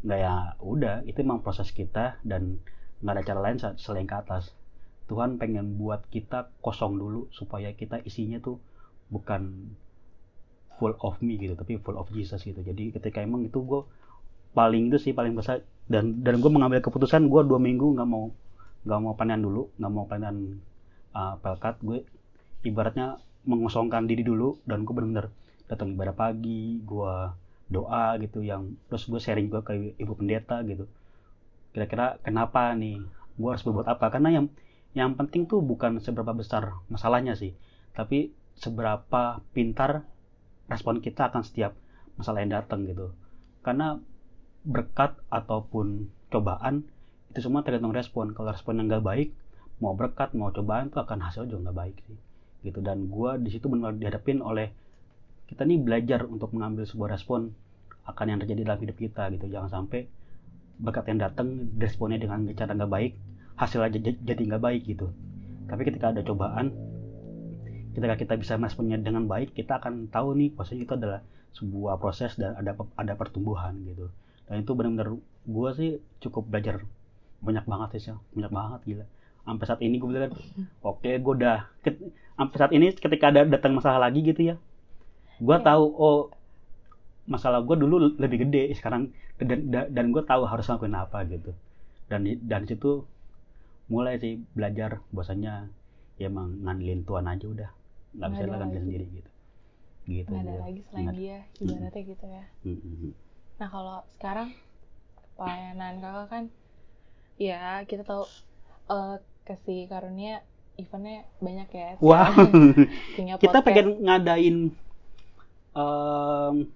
nggak 0.04 0.20
ya 0.20 0.34
udah 0.60 1.00
itu 1.08 1.24
emang 1.24 1.40
proses 1.40 1.72
kita 1.72 2.20
dan 2.20 2.60
nggak 3.00 3.14
ada 3.16 3.24
cara 3.24 3.40
lain 3.40 3.56
selain 3.80 4.04
ke 4.04 4.16
atas. 4.16 4.52
Tuhan 5.04 5.36
pengen 5.36 5.76
buat 5.76 6.04
kita 6.08 6.48
kosong 6.64 6.96
dulu 6.96 7.28
supaya 7.28 7.72
kita 7.76 8.00
isinya 8.08 8.40
tuh 8.40 8.56
bukan 9.12 9.72
full 10.80 10.96
of 11.00 11.20
me 11.20 11.36
gitu 11.38 11.54
tapi 11.54 11.76
full 11.80 11.96
of 11.96 12.08
Jesus 12.12 12.40
gitu. 12.44 12.60
Jadi 12.60 12.92
ketika 12.92 13.20
emang 13.20 13.44
itu 13.44 13.60
gue 13.64 13.84
paling 14.56 14.88
itu 14.92 14.98
sih 15.00 15.12
paling 15.12 15.36
besar 15.36 15.64
dan 15.88 16.24
dan 16.24 16.40
gue 16.40 16.50
mengambil 16.52 16.80
keputusan 16.80 17.28
gue 17.28 17.42
dua 17.44 17.60
minggu 17.60 17.96
nggak 17.96 18.08
mau 18.08 18.32
nggak 18.84 19.00
mau 19.00 19.12
panen 19.16 19.40
dulu 19.40 19.72
nggak 19.76 19.92
mau 19.92 20.04
panen 20.08 20.60
uh, 21.12 21.36
pelkat. 21.40 21.80
Gue 21.84 22.04
ibaratnya 22.64 23.20
mengosongkan 23.44 24.08
diri 24.08 24.24
dulu 24.24 24.56
dan 24.64 24.84
gue 24.84 24.94
benar-benar 24.96 25.28
datang 25.68 25.96
ibadah 25.96 26.16
pagi 26.16 26.80
gue 26.84 27.14
doa 27.68 28.20
gitu 28.20 28.44
yang 28.44 28.76
terus 28.92 29.08
gue 29.08 29.20
sharing 29.20 29.48
gue 29.48 29.60
ke 29.64 29.72
ibu 29.96 30.12
pendeta 30.16 30.60
gitu. 30.64 30.84
Kira-kira 31.72 32.20
kenapa 32.20 32.72
nih? 32.76 33.00
Gue 33.34 33.48
harus 33.50 33.64
berbuat 33.66 33.88
apa? 33.88 34.12
Karena 34.12 34.30
yang 34.30 34.46
yang 34.94 35.18
penting 35.18 35.50
tuh 35.50 35.58
bukan 35.58 35.98
seberapa 35.98 36.30
besar 36.30 36.70
masalahnya 36.86 37.34
sih 37.34 37.50
tapi 37.98 38.30
seberapa 38.54 39.42
pintar 39.50 40.06
respon 40.70 41.02
kita 41.02 41.34
akan 41.34 41.42
setiap 41.42 41.74
masalah 42.14 42.46
yang 42.46 42.54
datang 42.54 42.86
gitu. 42.86 43.10
Karena 43.66 43.98
berkat 44.62 45.18
ataupun 45.28 46.08
cobaan 46.30 46.86
itu 47.34 47.42
semua 47.42 47.66
tergantung 47.66 47.90
respon. 47.90 48.32
Kalau 48.32 48.54
responnya 48.54 48.86
nggak 48.86 49.04
baik 49.04 49.28
mau 49.82 49.98
berkat 49.98 50.30
mau 50.38 50.54
cobaan 50.54 50.88
itu 50.88 50.98
akan 51.02 51.18
hasil 51.26 51.50
juga 51.50 51.70
nggak 51.70 51.78
baik 51.78 51.96
sih 52.06 52.18
gitu. 52.64 52.80
Dan 52.80 53.12
gue 53.12 53.30
di 53.44 53.50
situ 53.52 53.68
benar 53.68 53.92
dihadapin 53.94 54.40
oleh 54.40 54.72
kita 55.44 55.62
nih 55.68 55.78
belajar 55.78 56.24
untuk 56.24 56.56
mengambil 56.56 56.88
sebuah 56.88 57.14
respon 57.14 57.52
akan 58.08 58.26
yang 58.26 58.38
terjadi 58.40 58.72
dalam 58.72 58.80
hidup 58.80 58.96
kita 58.96 59.28
gitu. 59.36 59.46
Jangan 59.52 59.70
sampai 59.70 60.08
berkat 60.80 61.06
yang 61.12 61.20
datang 61.22 61.70
responnya 61.78 62.18
dengan 62.18 62.50
cara 62.56 62.74
nggak 62.74 62.90
baik 62.90 63.12
hasilnya 63.54 64.00
jadi 64.24 64.40
nggak 64.50 64.62
baik 64.64 64.82
gitu. 64.88 65.12
Tapi 65.70 65.82
ketika 65.86 66.10
ada 66.10 66.24
cobaan 66.24 66.74
ketika 67.94 68.18
kita 68.18 68.34
bisa 68.34 68.58
meresponnya 68.58 68.98
dengan 68.98 69.30
baik 69.30 69.54
kita 69.54 69.78
akan 69.78 70.10
tahu 70.10 70.34
nih 70.34 70.50
bahwasanya 70.50 70.82
itu 70.82 70.94
adalah 70.98 71.20
sebuah 71.54 72.02
proses 72.02 72.34
dan 72.34 72.58
ada 72.58 72.74
ada 72.98 73.12
pertumbuhan 73.14 73.78
gitu. 73.86 74.10
Dan 74.50 74.66
itu 74.66 74.72
benar-benar 74.74 75.14
gue 75.44 75.70
sih 75.78 75.90
cukup 76.18 76.50
belajar 76.50 76.82
banyak 77.44 77.64
banget 77.68 77.88
sih 78.00 78.16
banyak 78.32 78.52
banget 78.52 78.80
gila 78.88 79.06
sampai 79.44 79.64
saat 79.68 79.80
ini 79.84 80.00
gue 80.00 80.08
bilang 80.08 80.32
oke 80.80 81.04
okay, 81.04 81.20
gue 81.20 81.32
udah 81.36 81.68
sampai 82.34 82.56
saat 82.56 82.72
ini 82.72 82.90
ketika 82.96 83.30
ada 83.30 83.44
datang 83.44 83.76
masalah 83.76 84.08
lagi 84.08 84.24
gitu 84.24 84.54
ya 84.54 84.56
gue 85.38 85.56
tahu 85.60 85.84
oh 85.84 86.20
masalah 87.24 87.64
gue 87.64 87.76
dulu 87.76 88.16
lebih 88.20 88.48
gede 88.48 88.72
sekarang 88.76 89.12
dan 89.40 89.68
dan 89.70 90.06
gue 90.12 90.22
tahu 90.24 90.44
harus 90.44 90.68
ngelakuin 90.68 90.96
apa 90.96 91.18
gitu 91.28 91.52
dan 92.08 92.24
dan 92.44 92.68
situ 92.68 93.04
mulai 93.88 94.16
sih 94.20 94.40
belajar 94.56 95.00
bahwasanya 95.12 95.68
ya 96.16 96.28
emang 96.32 96.64
ngandelin 96.64 97.04
Tuhan 97.04 97.26
aja 97.28 97.46
udah 97.48 97.70
nggak 98.14 98.28
bisa 98.32 98.44
lah 98.48 98.58
ngandelin 98.62 98.84
sendiri 98.86 99.06
gitu 99.12 99.30
gitu 100.04 100.30
nggak 100.30 100.44
ada 100.44 100.54
lagi 100.60 100.80
selain 100.88 101.04
Nggak. 101.04 101.16
dia 101.16 101.38
ibaratnya 101.60 102.02
hmm. 102.04 102.10
gitu 102.12 102.24
ya 102.28 102.44
hmm. 102.64 103.12
nah 103.56 103.68
kalau 103.72 103.98
sekarang 104.16 104.48
pelayanan 105.34 105.94
kakak 105.98 106.26
kan 106.30 106.44
ya 107.40 107.82
kita 107.88 108.02
tahu 108.06 108.24
uh, 108.92 109.16
kasih 109.44 109.86
karunia 109.86 110.40
eventnya 110.74 111.28
banyak 111.38 111.68
ya 111.70 111.88
wow. 112.00 112.32
kita 113.42 113.58
pengen 113.62 114.02
ngadain 114.02 114.56
um, 115.76 116.66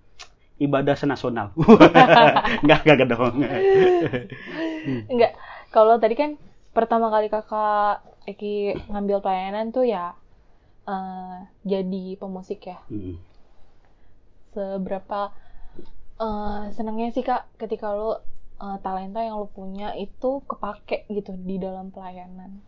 ibadah 0.59 0.99
senasional. 0.99 1.55
Nggak 2.67 2.81
nggak 2.83 3.09
dong. 3.09 3.37
Nggak. 5.15 5.33
Kalau 5.71 5.95
tadi 6.03 6.15
kan 6.19 6.31
pertama 6.75 7.09
kali 7.09 7.31
kakak 7.31 8.03
Eki 8.29 8.77
ngambil 8.93 9.25
pelayanan 9.25 9.73
tuh 9.73 9.89
ya 9.89 10.13
uh, 10.85 11.49
jadi 11.65 12.19
pemusik 12.19 12.69
ya. 12.69 12.79
Hmm. 12.91 13.17
Seberapa 14.53 15.33
uh, 16.21 16.69
senangnya 16.75 17.15
sih 17.15 17.25
kak 17.25 17.49
ketika 17.57 17.95
lo 17.95 18.21
uh, 18.61 18.79
talenta 18.83 19.23
yang 19.23 19.39
lo 19.39 19.49
punya 19.51 19.95
itu 19.95 20.43
kepake 20.47 21.07
gitu 21.11 21.35
di 21.39 21.57
dalam 21.59 21.91
pelayanan. 21.95 22.63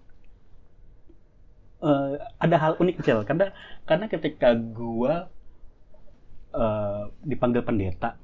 Uh, 1.80 2.20
ada 2.36 2.56
hal 2.60 2.72
unik 2.76 3.00
kecil 3.00 3.24
karena 3.24 3.56
karena 3.88 4.06
ketika 4.10 4.52
gua 4.52 5.32
uh, 6.52 7.08
dipanggil 7.24 7.64
pendeta, 7.64 8.20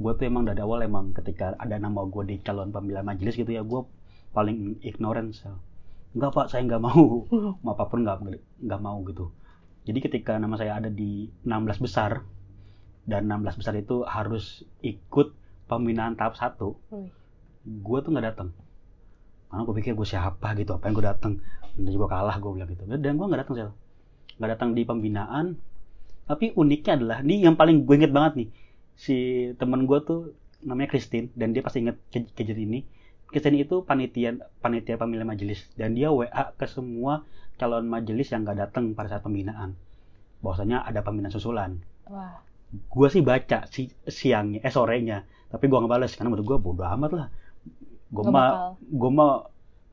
gue 0.00 0.12
tuh 0.16 0.24
emang 0.24 0.48
dari 0.48 0.60
awal 0.64 0.80
emang 0.82 1.12
ketika 1.12 1.52
ada 1.60 1.76
nama 1.76 2.00
gue 2.08 2.24
di 2.24 2.36
calon 2.40 2.72
pemilihan 2.72 3.04
majelis 3.04 3.36
gitu 3.36 3.52
ya 3.52 3.60
gue 3.60 3.84
paling 4.32 4.80
ignorance 4.80 5.44
enggak 6.12 6.32
pak 6.32 6.46
saya 6.52 6.62
nggak 6.68 6.82
mau. 6.82 7.24
Mau 7.64 7.72
apa 7.72 7.84
pun 7.88 8.04
nggak 8.04 8.16
nggak 8.60 8.80
mau 8.80 9.00
gitu. 9.08 9.32
Jadi 9.82 9.98
ketika 9.98 10.38
nama 10.38 10.54
saya 10.54 10.78
ada 10.78 10.92
di 10.92 11.26
16 11.42 11.82
besar 11.82 12.22
dan 13.02 13.26
16 13.26 13.58
besar 13.58 13.74
itu 13.74 14.06
harus 14.06 14.62
ikut 14.84 15.34
pembinaan 15.78 16.14
tahap 16.18 16.36
satu 16.36 16.76
hmm. 16.92 17.08
gue 17.64 17.98
tuh 18.02 18.10
nggak 18.12 18.26
datang 18.34 18.50
karena 19.52 19.68
gue 19.68 19.74
pikir 19.84 19.92
gue 19.92 20.08
siapa 20.08 20.56
gitu 20.56 20.72
apa 20.76 20.88
yang 20.88 20.94
gue 20.96 21.06
datang 21.06 21.32
dan 21.76 21.88
juga 21.88 22.06
kalah 22.12 22.36
gue 22.36 22.50
bilang 22.52 22.68
gitu. 22.68 22.84
Dan 22.84 23.16
gue 23.16 23.26
nggak 23.26 23.40
datang 23.48 23.54
sel. 23.56 23.70
Nggak 24.36 24.50
datang 24.56 24.70
di 24.76 24.82
pembinaan. 24.84 25.56
Tapi 26.28 26.52
uniknya 26.54 26.92
adalah 27.00 27.18
ini 27.24 27.44
yang 27.44 27.56
paling 27.56 27.88
gue 27.88 27.94
inget 27.96 28.12
banget 28.12 28.32
nih. 28.44 28.48
Si 28.96 29.16
temen 29.56 29.88
gue 29.88 29.98
tuh 30.04 30.36
namanya 30.62 30.94
Christine 30.94 31.32
dan 31.34 31.56
dia 31.56 31.64
pasti 31.64 31.80
inget 31.84 31.96
kejadian 32.12 32.60
ini. 32.68 32.80
Kristen 33.32 33.56
itu 33.56 33.80
panitia 33.88 34.36
panitia 34.60 35.00
pemilihan 35.00 35.24
majelis. 35.24 35.64
Dan 35.72 35.96
dia 35.96 36.12
WA 36.12 36.52
ke 36.52 36.68
semua 36.68 37.24
calon 37.56 37.88
majelis 37.88 38.28
yang 38.28 38.44
gak 38.44 38.60
datang 38.60 38.92
pada 38.92 39.16
saat 39.16 39.24
pembinaan. 39.24 39.72
Bahwasanya 40.44 40.84
ada 40.84 41.00
pembinaan 41.00 41.32
susulan. 41.32 41.80
Wah. 42.12 42.44
Gue 42.92 43.08
sih 43.12 43.20
baca 43.20 43.68
si 43.68 43.92
siangnya, 44.08 44.64
eh 44.64 44.72
sorenya, 44.72 45.28
tapi 45.52 45.68
gue 45.68 45.76
nggak 45.76 45.92
balas 45.92 46.16
karena 46.16 46.32
menurut 46.32 46.46
gue 46.48 46.58
bodo 46.58 46.82
amat 46.82 47.10
lah. 47.12 47.28
Gue 48.08 48.24
mah 48.26 48.74
gue 48.80 49.10
mah 49.12 49.30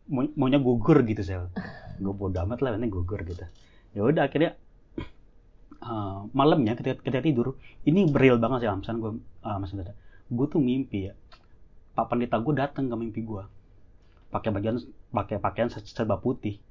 maunya 0.10 0.58
gugur 0.58 1.04
gitu 1.04 1.22
sel. 1.22 1.51
gue 2.00 2.13
bodo 2.16 2.39
amat 2.48 2.63
lah, 2.63 2.80
nanti 2.80 2.88
gugur 2.88 3.20
gitu. 3.28 3.44
Ya 3.92 4.01
udah 4.08 4.32
akhirnya 4.32 4.56
uh, 5.84 6.28
malamnya 6.32 6.75
ketika, 6.75 7.04
ketika 7.04 7.24
tidur 7.24 7.48
ini 7.88 8.08
real 8.12 8.39
banget 8.39 8.68
sih 8.68 8.70
Amsan 8.70 9.00
gue 9.00 9.12
uh, 9.20 9.58
mas 9.60 9.72
gue 10.30 10.46
tuh 10.46 10.62
mimpi 10.62 11.10
ya 11.10 11.13
Pak 11.98 12.06
Pendeta 12.13 12.38
gue 12.39 12.54
datang 12.56 12.88
ke 12.88 12.96
mimpi 12.96 13.22
gue 13.25 13.44
pakai 14.30 14.54
bagian 14.54 14.78
pakai 15.10 15.42
pakaian 15.42 15.70
serba 15.74 16.22
putih 16.22 16.62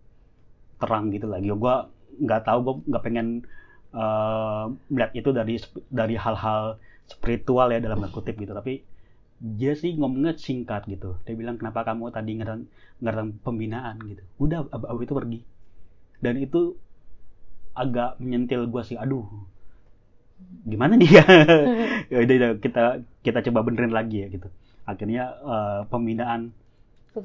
terang 0.79 1.11
gitu 1.11 1.27
lagi 1.27 1.51
gue 1.51 1.75
nggak 2.23 2.43
tahu 2.47 2.59
gue 2.63 2.75
nggak 2.95 3.03
pengen 3.03 3.43
uh, 3.91 4.71
melihat 4.89 5.13
itu 5.19 5.31
dari 5.35 5.55
dari 5.91 6.15
hal-hal 6.15 6.79
spiritual 7.09 7.73
ya 7.73 7.81
dalam 7.81 8.05
kutip 8.13 8.37
gitu. 8.39 8.53
Tapi 8.53 8.85
dia 9.39 9.73
sih 9.75 9.97
ngomongnya 9.97 10.37
singkat 10.37 10.87
gitu. 10.87 11.17
Dia 11.25 11.35
bilang 11.35 11.57
kenapa 11.57 11.83
kamu 11.83 12.13
tadi 12.13 12.37
ngerang 12.39 12.63
ngerang 13.01 13.29
pembinaan? 13.43 13.97
gitu. 14.05 14.23
Udah 14.39 14.69
abu 14.71 15.03
itu 15.03 15.15
pergi. 15.17 15.41
Dan 16.21 16.39
itu 16.39 16.77
agak 17.79 18.19
menyentil 18.19 18.67
gue 18.67 18.83
sih 18.83 18.99
aduh 18.99 19.23
gimana 20.67 20.99
dia 20.99 21.23
ya 22.13 22.19
udah 22.23 22.59
kita 22.59 23.03
kita 23.23 23.39
coba 23.51 23.67
benerin 23.67 23.95
lagi 23.95 24.27
ya 24.27 24.29
gitu. 24.31 24.49
Akhirnya 24.87 25.35
uh, 25.43 25.81
pembinaan 25.91 26.55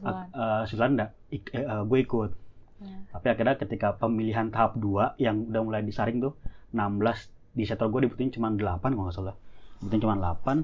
uh, 0.01 0.63
Sulanda 0.65 1.13
uh, 1.29 1.83
gue 1.85 1.99
ikut. 2.01 2.31
Ya. 2.83 2.99
tapi 3.15 3.27
akhirnya 3.31 3.55
ketika 3.55 3.95
pemilihan 3.95 4.51
tahap 4.51 4.75
2 4.75 5.15
yang 5.15 5.47
udah 5.47 5.61
mulai 5.63 5.81
disaring 5.87 6.19
tuh 6.19 6.35
16 6.75 7.31
di 7.55 7.63
sektor 7.63 7.87
gue 7.87 8.09
dibutuhin 8.09 8.33
cuma 8.33 8.51
8 8.51 8.81
kalau 8.81 9.07
nggak 9.07 9.15
salah 9.15 9.35
dibutuhin 9.83 10.01
cuma 10.07 10.15
8 10.15 10.63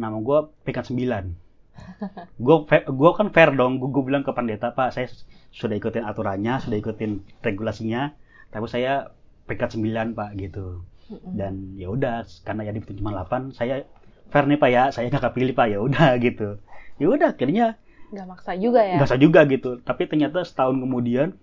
nama 0.00 0.16
gue 0.16 0.38
peringkat 0.64 0.96
9 0.96 2.40
gue 2.40 2.56
gue 2.88 3.10
kan 3.12 3.28
fair 3.28 3.52
dong 3.52 3.76
gue, 3.76 3.88
gue 3.92 4.02
bilang 4.04 4.24
ke 4.24 4.32
pendeta 4.32 4.72
pak 4.72 4.96
saya 4.96 5.12
sudah 5.52 5.76
ikutin 5.76 6.08
aturannya 6.08 6.56
sudah 6.64 6.78
ikutin 6.80 7.20
regulasinya 7.44 8.16
tapi 8.50 8.66
saya 8.66 9.12
peringkat 9.50 9.78
9 9.82 10.14
pak 10.14 10.30
gitu. 10.38 10.86
Dan 11.10 11.74
ya 11.74 11.90
udah 11.90 12.22
karena 12.46 12.70
ya 12.70 12.72
dibutuhin 12.74 13.02
cuma 13.02 13.10
8 13.26 13.50
saya 13.50 13.82
fair 14.30 14.46
nih 14.46 14.58
pak 14.62 14.70
ya 14.70 14.82
saya 14.94 15.10
nggak 15.10 15.34
kepilih 15.34 15.54
pak 15.58 15.66
ya 15.74 15.78
udah 15.82 16.14
gitu. 16.26 16.62
Ya 17.02 17.06
udah 17.10 17.34
akhirnya 17.34 17.74
nggak 18.14 18.26
maksa 18.26 18.54
juga 18.58 18.86
ya. 18.86 18.98
nggak 18.98 19.10
maksa 19.10 19.18
juga 19.18 19.40
gitu. 19.50 19.70
Tapi 19.82 20.06
ternyata 20.06 20.46
setahun 20.46 20.78
kemudian 20.78 21.34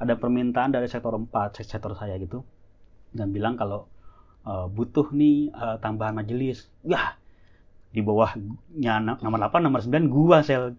ada 0.00 0.16
permintaan 0.16 0.72
dari 0.72 0.88
sektor 0.88 1.12
4 1.12 1.28
sektor 1.60 1.92
saya 1.92 2.16
gitu. 2.16 2.40
Dan 3.12 3.36
bilang 3.36 3.60
kalau 3.60 3.91
uh, 4.46 4.66
butuh 4.70 5.10
nih 5.14 5.50
uh, 5.52 5.76
tambahan 5.78 6.16
majelis. 6.16 6.66
Ya 6.86 7.16
di 7.92 8.00
bawahnya 8.00 9.04
nomor 9.20 9.38
8 9.52 9.60
nomor 9.60 9.80
9 9.84 10.08
gua 10.08 10.40
sel. 10.40 10.78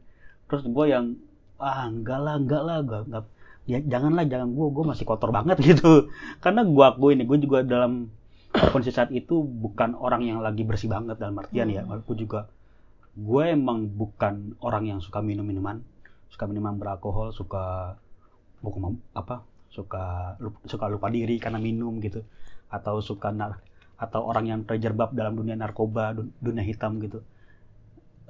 Terus 0.49 0.63
gua 0.69 0.89
yang 0.89 1.19
ah 1.61 1.87
enggak 1.87 2.19
lah 2.19 2.35
enggak 2.39 2.61
lah 2.65 2.77
enggak, 2.81 3.03
enggak. 3.07 3.25
Ya 3.63 3.79
janganlah 3.79 4.25
jangan 4.27 4.49
gua 4.51 4.67
gua 4.73 4.83
masih 4.95 5.05
kotor 5.07 5.29
banget 5.29 5.57
gitu. 5.75 6.09
Karena 6.43 6.65
gua 6.65 6.95
aku 6.95 7.13
ini 7.13 7.23
gua 7.23 7.37
juga 7.37 7.59
dalam 7.63 8.09
kondisi 8.73 8.93
saat 8.93 9.09
itu 9.09 9.41
bukan 9.41 9.97
orang 9.97 10.25
yang 10.25 10.39
lagi 10.41 10.61
bersih 10.61 10.89
banget 10.89 11.17
dalam 11.17 11.37
artian 11.41 11.69
ya. 11.69 11.81
hmm. 11.81 11.87
ya 11.87 11.89
walaupun 11.89 12.15
juga 12.17 12.49
gue 13.13 13.43
emang 13.53 13.93
bukan 13.93 14.57
orang 14.57 14.89
yang 14.89 14.99
suka 15.01 15.21
minum 15.21 15.45
minuman 15.45 15.85
suka 16.33 16.49
minuman 16.49 16.81
beralkohol 16.81 17.29
suka 17.29 17.93
bukan 18.65 18.97
apa 19.13 19.45
suka 19.69 20.33
suka 20.65 20.85
lupa 20.89 21.13
diri 21.13 21.37
karena 21.37 21.61
minum 21.61 22.01
gitu 22.01 22.25
atau 22.77 22.95
suka 23.09 23.29
nar 23.39 23.61
atau 24.03 24.21
orang 24.25 24.45
yang 24.51 24.59
terjerbab 24.69 25.13
dalam 25.13 25.33
dunia 25.39 25.55
narkoba 25.55 26.17
dun- 26.17 26.33
dunia 26.41 26.65
hitam 26.65 26.97
gitu. 27.05 27.19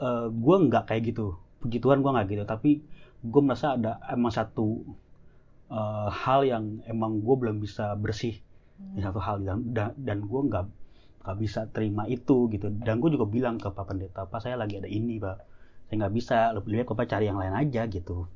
Eh 0.08 0.28
gue 0.30 0.56
nggak 0.68 0.84
kayak 0.90 1.04
gitu. 1.14 1.26
Begituan 1.64 2.00
gue 2.04 2.12
nggak 2.14 2.28
gitu. 2.34 2.44
Tapi 2.54 2.72
gue 3.24 3.42
merasa 3.48 3.68
ada 3.78 3.92
emang 4.12 4.34
satu 4.40 4.68
eh, 5.72 6.10
hal 6.24 6.40
yang 6.52 6.64
emang 6.94 7.12
gue 7.26 7.36
belum 7.42 7.58
bisa 7.66 7.86
bersih. 8.04 8.36
Di 8.96 9.02
satu 9.06 9.20
hal 9.24 9.36
dan 9.48 9.58
dan, 9.76 9.90
dan 9.98 10.18
gue 10.30 10.42
nggak 10.50 10.66
nggak 11.24 11.38
bisa 11.40 11.60
terima 11.76 12.04
itu 12.12 12.52
gitu. 12.54 12.68
Dan 12.70 13.00
gue 13.02 13.10
juga 13.16 13.26
bilang 13.36 13.56
ke 13.64 13.70
pak 13.72 13.86
pendeta 13.90 14.22
pak 14.28 14.40
saya 14.44 14.56
lagi 14.60 14.76
ada 14.82 14.90
ini 14.92 15.16
pak. 15.24 15.38
Saya 15.88 15.96
nggak 16.06 16.14
bisa. 16.20 16.38
Lebih 16.56 16.70
baik 16.84 16.90
bapak 16.94 17.08
cari 17.12 17.26
yang 17.32 17.40
lain 17.42 17.56
aja 17.56 17.82
gitu. 17.88 18.28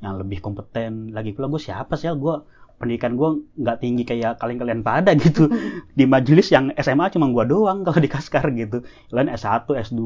Yang 0.00 0.14
lebih 0.24 0.38
kompeten 0.44 1.12
lagi. 1.12 1.36
Pula 1.36 1.46
gue 1.52 1.60
siapa 1.60 1.94
sih 2.00 2.08
gue 2.08 2.34
pendidikan 2.80 3.12
gue 3.12 3.28
nggak 3.60 3.78
tinggi 3.84 4.02
kayak 4.08 4.40
kalian-kalian 4.40 4.80
pada 4.80 5.12
gitu. 5.20 5.52
Di 5.92 6.08
majelis 6.08 6.48
yang 6.48 6.72
SMA 6.80 7.12
cuma 7.12 7.28
gue 7.28 7.44
doang 7.44 7.82
kalau 7.86 8.00
di 8.00 8.08
Kaskar 8.08 8.48
gitu. 8.56 8.80
Lain 9.12 9.28
S1 9.28 9.68
S2 9.68 10.00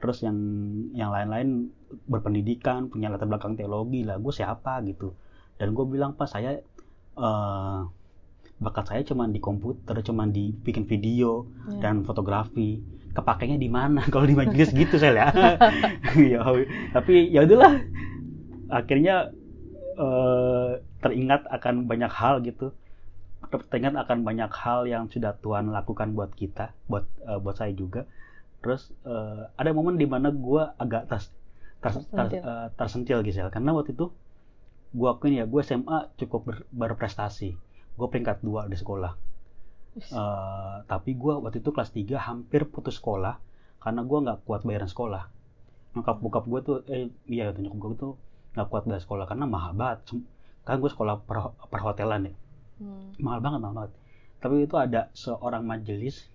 terus 0.00 0.20
yang 0.20 0.36
yang 0.92 1.08
lain-lain 1.12 1.72
berpendidikan 2.08 2.92
punya 2.92 3.08
latar 3.08 3.24
belakang 3.24 3.54
teologi 3.56 4.02
lah 4.02 4.16
gue 4.16 4.32
siapa 4.32 4.80
gitu. 4.88 5.12
Dan 5.60 5.76
gue 5.76 5.84
bilang 5.86 6.16
pak 6.16 6.32
saya 6.32 6.58
eh, 7.14 7.80
bakat 8.54 8.84
saya 8.88 9.02
cuma 9.04 9.28
di 9.28 9.38
komputer 9.38 10.00
cuma 10.00 10.24
di 10.24 10.50
bikin 10.56 10.88
video 10.88 11.44
Ya. 11.68 11.84
dan 11.88 12.00
fotografi. 12.02 12.80
Kepakainya 13.14 13.60
di 13.60 13.68
mana? 13.68 14.02
Kalau 14.12 14.24
di 14.24 14.34
majelis 14.34 14.72
gitu 14.72 14.96
saya 14.96 15.12
lihat 15.20 15.34
ya 16.16 16.40
tapi 16.96 17.28
ya 17.28 17.44
udahlah. 17.44 17.76
Akhirnya 18.72 19.30
eh, 19.94 20.70
teringat 21.04 21.44
akan 21.56 21.74
banyak 21.90 22.08
hal 22.20 22.40
gitu. 22.48 22.72
Teringat 23.70 23.94
akan 23.94 24.18
banyak 24.24 24.48
hal 24.62 24.80
yang 24.88 25.04
sudah 25.12 25.36
Tuhan 25.44 25.68
lakukan 25.68 26.16
buat 26.16 26.32
kita 26.32 26.72
buat 26.90 27.04
eh, 27.28 27.38
buat 27.44 27.56
saya 27.60 27.72
juga. 27.76 28.08
Terus 28.64 28.82
eh, 29.04 29.42
ada 29.60 29.70
momen 29.76 30.00
di 30.00 30.08
mana 30.08 30.32
gue 30.32 30.62
agak 30.80 31.02
tas 31.12 31.24
tas- 31.84 32.00
tas- 32.00 32.08
Tersentil. 32.08 32.40
eh, 32.40 32.68
tersentil 32.78 33.18
Gisel 33.20 33.48
karena 33.52 33.70
waktu 33.76 33.92
itu 33.92 34.06
gue 34.94 35.08
akuin 35.10 35.34
ya 35.36 35.44
gue 35.44 35.60
SMA 35.60 35.98
cukup 36.16 36.40
ber- 36.48 36.66
berprestasi. 36.72 37.50
Gue 37.98 38.06
peringkat 38.10 38.40
dua 38.40 38.64
di 38.66 38.74
sekolah. 38.74 39.12
Eh, 39.94 40.76
tapi 40.90 41.10
gue 41.14 41.34
waktu 41.38 41.62
itu 41.62 41.70
kelas 41.70 41.90
3 41.94 42.18
hampir 42.18 42.66
putus 42.66 42.98
sekolah 42.98 43.38
karena 43.78 44.00
gue 44.02 44.18
nggak 44.24 44.38
kuat 44.48 44.66
bayaran 44.66 44.90
sekolah. 44.90 45.28
Nyokap 45.94 46.16
bokap 46.18 46.44
gue 46.50 46.60
tuh 46.66 46.76
eh 46.90 47.06
iya 47.30 47.52
nyokap 47.54 47.78
gue 47.78 47.98
tuh 48.00 48.12
nggak 48.56 48.66
kuat 48.72 48.82
bayar 48.88 49.02
sekolah 49.04 49.24
karena 49.30 49.46
mahal 49.46 49.72
banget 49.76 49.98
kan 50.64 50.80
gue 50.80 50.90
sekolah 50.90 51.24
per, 51.24 51.52
perhotelan 51.68 52.32
ya. 52.32 52.34
Hmm. 52.74 53.14
mahal 53.22 53.38
banget 53.38 53.60
mahal 53.62 53.74
banget. 53.78 53.92
Tapi 54.42 54.54
itu 54.66 54.76
ada 54.76 55.08
seorang 55.14 55.62
majelis 55.62 56.26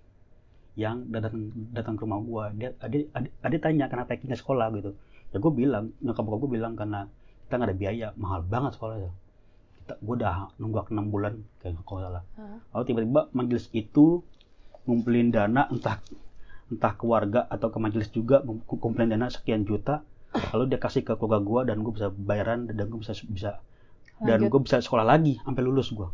yang 0.78 1.04
datang 1.12 1.52
datang 1.74 1.94
ke 1.98 2.02
rumah 2.06 2.22
gue 2.22 2.44
dia 2.56 2.70
adik, 2.80 3.12
adik 3.44 3.60
tanya 3.60 3.90
kenapa 3.90 4.16
Eki 4.16 4.30
nggak 4.30 4.40
sekolah 4.40 4.66
gitu. 4.78 4.96
Ya 5.30 5.36
gue 5.38 5.52
bilang 5.52 5.92
nyokap 6.00 6.24
bokap 6.24 6.38
gue 6.46 6.50
bilang 6.56 6.74
karena 6.74 7.06
kita 7.46 7.54
nggak 7.58 7.68
ada 7.70 7.76
biaya 7.76 8.08
mahal 8.14 8.40
banget 8.46 8.78
sekolah 8.78 8.96
ya 8.98 9.10
kita 9.82 9.94
gue 10.06 10.14
udah 10.22 10.54
nunggak 10.62 10.86
enam 10.94 11.06
bulan 11.10 11.34
kayak 11.58 11.82
kalau 11.82 11.98
salah 12.06 12.22
Hah? 12.38 12.62
lalu 12.70 12.84
tiba-tiba 12.86 13.20
majelis 13.34 13.66
itu 13.74 14.22
ngumpulin 14.86 15.34
dana 15.34 15.66
entah 15.66 15.98
entah 16.70 16.92
ke 16.94 17.04
warga 17.04 17.50
atau 17.50 17.74
ke 17.74 17.78
majelis 17.82 18.06
juga 18.14 18.40
ngum- 18.46 18.62
ngumpulin 18.62 19.10
dana 19.10 19.26
sekian 19.26 19.66
juta. 19.66 20.06
Lalu 20.54 20.70
dia 20.70 20.78
kasih 20.78 21.02
ke 21.02 21.18
keluarga 21.18 21.42
gue 21.42 21.60
dan 21.74 21.76
gue 21.82 21.90
bisa 21.90 22.08
bayaran 22.14 22.70
dan 22.70 22.86
gue 22.86 23.00
bisa 23.02 23.18
bisa 23.26 23.58
dan 24.20 24.46
gue 24.46 24.60
bisa 24.60 24.78
sekolah 24.78 25.02
lagi 25.02 25.40
sampai 25.40 25.62
lulus 25.64 25.90
gue 25.90 26.08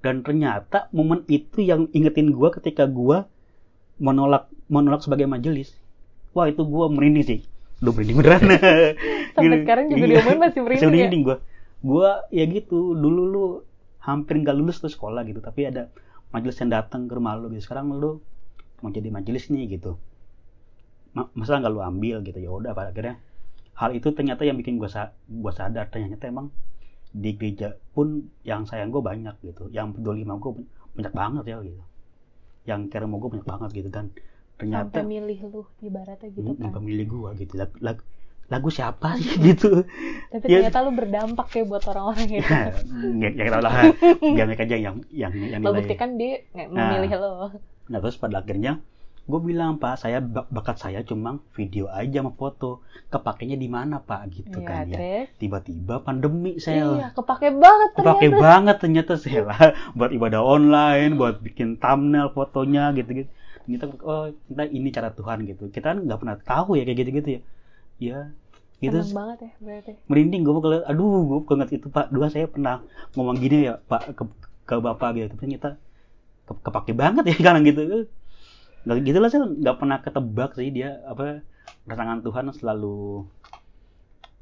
dan 0.00 0.20
ternyata 0.20 0.88
momen 0.92 1.24
itu 1.28 1.60
yang 1.60 1.88
ingetin 1.92 2.28
gue 2.28 2.48
ketika 2.52 2.84
gue 2.84 3.24
menolak 3.96 4.52
menolak 4.66 5.00
sebagai 5.00 5.24
majelis. 5.24 5.72
Wah 6.36 6.44
itu 6.44 6.60
gue 6.60 6.86
merinding 6.90 7.24
sih. 7.24 7.40
Udah 7.80 7.92
merinding 7.94 8.16
beneran. 8.20 8.42
Sampai 9.34 9.48
Gila. 9.48 9.56
sekarang 9.64 9.84
juga 9.88 10.04
Iya. 10.04 10.10
diomongin 10.12 10.40
masih 10.42 10.60
merinding 10.60 10.84
ya? 10.84 10.92
merinding 10.92 11.22
gue 11.24 11.36
gue 11.84 12.08
ya 12.32 12.44
gitu 12.48 12.96
dulu 12.96 13.22
lu 13.24 13.44
hampir 14.00 14.40
nggak 14.40 14.56
lulus 14.56 14.80
tuh 14.80 14.88
sekolah 14.88 15.20
gitu 15.24 15.40
tapi 15.40 15.68
ada 15.68 15.88
majelis 16.32 16.56
yang 16.60 16.68
datang 16.68 17.08
ke 17.08 17.12
rumah 17.16 17.36
lu 17.40 17.48
gitu. 17.48 17.64
Sekarang 17.64 17.88
lu 17.92 18.20
mau 18.84 18.92
jadi 18.92 19.08
majelis 19.08 19.48
nih 19.48 19.80
gitu. 19.80 19.96
Ma- 21.16 21.32
masa 21.32 21.56
nggak 21.56 21.72
lu 21.72 21.80
ambil 21.80 22.20
gitu? 22.20 22.36
Ya 22.40 22.52
udah 22.52 22.76
pada 22.76 22.92
akhirnya 22.92 23.16
hal 23.72 23.96
itu 23.96 24.12
ternyata 24.12 24.44
yang 24.44 24.60
bikin 24.60 24.76
gue 24.76 24.90
sa 24.90 25.16
gua 25.24 25.54
sadar. 25.54 25.88
Ternyata 25.88 26.28
emang 26.28 26.52
di 27.14 27.30
gereja 27.38 27.68
pun 27.94 28.26
yang 28.42 28.66
sayang 28.66 28.90
gue 28.90 29.02
banyak 29.10 29.34
gitu 29.46 29.70
yang 29.70 29.94
peduli 29.94 30.26
sama 30.26 30.36
gue 30.42 30.52
banyak 30.98 31.14
banget 31.14 31.44
ya 31.46 31.56
gitu 31.62 31.82
yang 32.64 32.80
care 32.90 33.04
sama 33.06 33.16
gue 33.22 33.30
banyak 33.34 33.46
banget 33.46 33.70
gitu 33.72 33.90
kan 33.92 34.06
ternyata 34.58 34.98
Sampai 34.98 35.04
milih 35.06 35.38
lu 35.52 35.62
ibaratnya 35.82 36.28
gitu 36.30 36.50
kan. 36.58 36.70
pemilih 36.74 37.06
gue 37.06 37.30
gitu 37.42 37.52
lagu, 37.58 37.74
lagu, 37.82 38.02
lagu 38.50 38.68
siapa 38.70 39.08
sih 39.18 39.38
gitu 39.54 39.86
Tapi 40.30 40.44
Ya. 40.50 40.58
ternyata 40.66 40.78
lu 40.82 40.90
berdampak 40.92 41.48
ya 41.54 41.62
buat 41.64 41.84
orang-orang 41.86 42.28
itu. 42.42 42.50
ya, 42.50 42.74
ya, 43.22 43.28
ya 43.38 43.42
kita 43.46 43.58
lah 43.62 43.72
biar 44.34 44.44
mereka 44.50 44.62
aja 44.66 44.76
yang 44.76 44.96
yang 45.14 45.32
yang 45.38 45.60
Lo 45.62 45.70
buktikan 45.74 46.10
dia 46.18 46.42
nggak 46.52 46.68
Nah. 46.74 46.90
memilih 46.90 47.10
lo. 47.22 47.32
Nah 47.90 47.98
terus 48.02 48.16
pada 48.18 48.42
akhirnya 48.42 48.72
gue 49.24 49.40
bilang 49.40 49.76
pak 49.76 49.96
saya 49.96 50.20
bak- 50.20 50.48
bakat 50.48 50.76
saya 50.76 51.00
cuma 51.00 51.40
video 51.52 51.88
aja 51.90 52.20
sama 52.20 52.32
foto. 52.32 52.84
Kepakainya 53.08 53.56
di 53.56 53.68
mana 53.68 53.96
pak? 53.98 54.20
Gitu 54.30 54.58
Iya, 54.58 54.68
kan 54.68 54.84
ya. 54.86 54.98
Tiba-tiba 55.34 55.94
pandemi 56.00 56.52
Iya, 56.54 56.60
sel 56.60 56.88
kepake 57.10 57.48
banget 57.56 57.90
kepake 57.94 58.26
ternyata. 58.26 58.42
banget 58.42 58.76
ternyata 58.78 59.12
sel. 59.16 59.46
Buat 59.96 60.10
ibadah 60.12 60.40
online 60.40 61.10
buat 61.14 61.40
bikin 61.40 61.76
thumbnail 61.76 62.28
fotonya 62.30 62.92
gitu 62.92 63.10
gitu 63.16 63.30
ternyata 63.64 63.84
oh 64.04 64.28
kita 64.44 64.62
ini 64.68 64.88
cara 64.90 65.08
Tuhan 65.10 65.38
gitu. 65.48 65.72
Kita 65.72 65.86
kan 65.90 66.04
nggak 66.04 66.18
pernah 66.20 66.36
tahu 66.38 66.76
ya 66.76 66.84
kayak 66.84 66.98
gitu 67.00 67.10
gitu 67.16 67.28
ya. 67.30 67.40
Ya 67.96 68.18
gitu. 68.78 68.98
Seneng 69.00 69.16
banget 69.16 69.38
ya 69.40 69.50
berarti. 69.58 69.92
merinding 70.04 70.42
gue 70.44 70.52
kalau 70.60 70.78
aduh 70.84 71.16
gue 71.24 71.38
keinget 71.48 71.70
itu 71.72 71.86
pak. 71.88 72.12
Dua 72.12 72.28
saya 72.28 72.44
pernah 72.44 72.84
ngomong 73.16 73.40
gini 73.40 73.64
ya 73.64 73.80
pak 73.80 74.12
ke, 74.12 74.22
ke 74.64 74.74
bapak 74.76 75.08
gitu. 75.16 75.26
Tapi 75.32 75.40
ternyata 75.40 75.68
ke, 76.44 76.52
kepake 76.60 76.92
banget 76.92 77.24
ya 77.24 77.34
sekarang 77.40 77.64
gitu 77.64 78.04
nggak 78.84 78.96
gitu 79.04 79.18
lah 79.18 79.28
saya 79.32 79.48
nggak 79.48 79.76
pernah 79.80 79.98
ketebak 80.04 80.50
sih 80.56 80.68
dia 80.68 81.00
apa 81.08 81.40
rancangan 81.88 82.20
Tuhan 82.20 82.44
selalu 82.52 83.24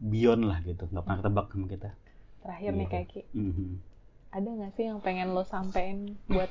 beyond 0.02 0.42
lah 0.50 0.58
gitu 0.66 0.90
nggak 0.90 1.02
pernah 1.06 1.18
ketebak 1.22 1.46
sama 1.54 1.66
kita 1.70 1.90
Terakhir 2.42 2.70
nih 2.74 2.78
Gitu. 2.82 2.90
kayak 2.90 3.06
Ki. 3.06 3.20
Mhm. 3.38 3.68
Ada 4.34 4.48
nggak 4.50 4.72
sih 4.74 4.84
yang 4.90 4.98
pengen 4.98 5.30
lo 5.30 5.46
sampein 5.46 6.18
buat 6.26 6.50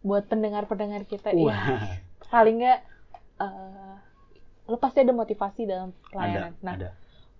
buat 0.00 0.24
pendengar-pendengar 0.28 1.04
kita? 1.04 1.32
Iya. 1.32 1.44
Wah, 1.44 2.00
Paling 2.32 2.56
nggak 2.64 2.80
eh 3.44 3.94
lo 4.64 4.80
pasti 4.80 5.04
ada 5.04 5.12
motivasi 5.12 5.68
dalam 5.68 5.92
ada 5.92 6.08
pelayanan. 6.08 6.52
Nah, 6.64 6.74
ada 6.80 6.90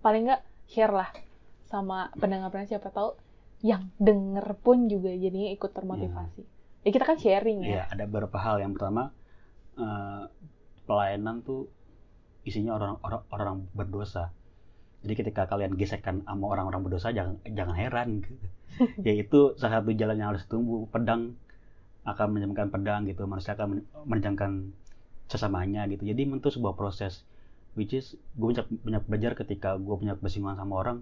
paling 0.05 0.29
nggak 0.29 0.41
share 0.69 0.93
lah 0.93 1.09
sama 1.65 2.13
pendengar-pendengar 2.21 2.77
siapa 2.77 2.93
tahu 2.93 3.17
yang 3.65 3.89
denger 3.97 4.45
pun 4.61 4.85
juga 4.85 5.09
jadinya 5.09 5.49
ikut 5.49 5.71
termotivasi. 5.73 6.45
Ya 6.45 6.53
kita 6.93 7.05
kan 7.05 7.17
sharing 7.17 7.65
ya. 7.65 7.81
Ya. 7.81 7.83
ada 7.89 8.03
beberapa 8.05 8.37
hal. 8.37 8.61
Yang 8.61 8.77
pertama 8.77 9.03
eh, 9.79 10.23
pelayanan 10.85 11.41
tuh 11.41 11.69
isinya 12.45 12.77
orang 12.77 13.01
orang 13.01 13.23
orang 13.33 13.55
berdosa. 13.73 14.33
Jadi 15.05 15.13
ketika 15.21 15.45
kalian 15.45 15.77
gesekkan 15.77 16.25
sama 16.25 16.49
orang-orang 16.49 16.81
berdosa 16.85 17.13
jangan 17.13 17.41
jangan 17.45 17.75
heran 17.77 18.21
gitu. 18.21 18.33
yaitu 19.07 19.55
salah 19.55 19.79
satu 19.81 19.93
jalan 19.95 20.17
yang 20.17 20.29
harus 20.35 20.45
tumbuh. 20.45 20.85
Pedang 20.89 21.37
akan 22.05 22.27
menjamkan 22.37 22.69
pedang 22.69 23.01
gitu. 23.09 23.25
Manusia 23.25 23.57
akan 23.57 23.67
men- 23.79 23.87
menjamkan 24.05 24.51
sesamanya 25.29 25.89
gitu. 25.89 26.05
Jadi 26.05 26.21
itu 26.21 26.49
sebuah 26.53 26.77
proses. 26.77 27.25
Which 27.75 27.91
is 27.91 28.15
gue 28.39 28.55
banyak, 28.55 28.67
banyak 28.87 29.03
belajar 29.09 29.31
ketika 29.35 29.75
gue 29.75 29.95
banyak 29.99 30.21
bersinggungan 30.23 30.55
sama 30.55 30.79
orang 30.79 30.97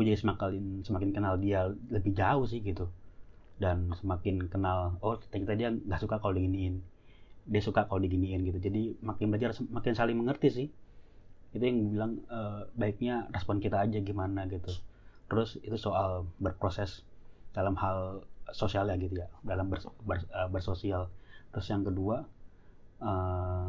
gue 0.00 0.08
jadi 0.08 0.16
semakin 0.16 0.80
semakin 0.80 1.10
kenal 1.12 1.36
dia 1.36 1.68
lebih 1.92 2.16
jauh 2.16 2.48
sih 2.48 2.64
gitu 2.64 2.88
dan 3.62 3.78
semakin 4.00 4.36
kenal 4.52 4.78
oh 5.04 5.14
ternyata 5.30 5.54
dia 5.60 5.68
nggak 5.88 6.00
suka 6.04 6.16
kalau 6.22 6.34
diginiin. 6.38 6.74
Dia 7.52 7.62
suka 7.68 7.80
kalau 7.88 8.00
diginiin 8.06 8.40
gitu. 8.48 8.58
Jadi 8.66 8.82
makin 9.08 9.26
belajar 9.32 9.50
makin 9.76 9.92
saling 9.98 10.16
mengerti 10.20 10.48
sih. 10.58 10.68
Itu 11.54 11.62
yang 11.68 11.78
bilang 11.94 12.12
eh, 12.30 12.62
baiknya 12.80 13.14
respon 13.34 13.56
kita 13.64 13.76
aja 13.84 13.98
gimana 14.10 14.40
gitu. 14.54 14.72
Terus 15.30 15.50
itu 15.66 15.76
soal 15.86 16.10
berproses 16.44 16.90
dalam 17.56 17.74
hal 17.82 17.98
sosial 18.60 18.84
ya 18.90 18.96
gitu 18.98 19.14
ya 19.22 19.28
dalam 19.46 19.66
bers- 19.72 19.94
bers- 20.08 20.30
eh, 20.30 20.48
bersosial. 20.54 21.02
Terus 21.52 21.66
yang 21.72 21.82
kedua 21.88 22.16
eh, 23.02 23.68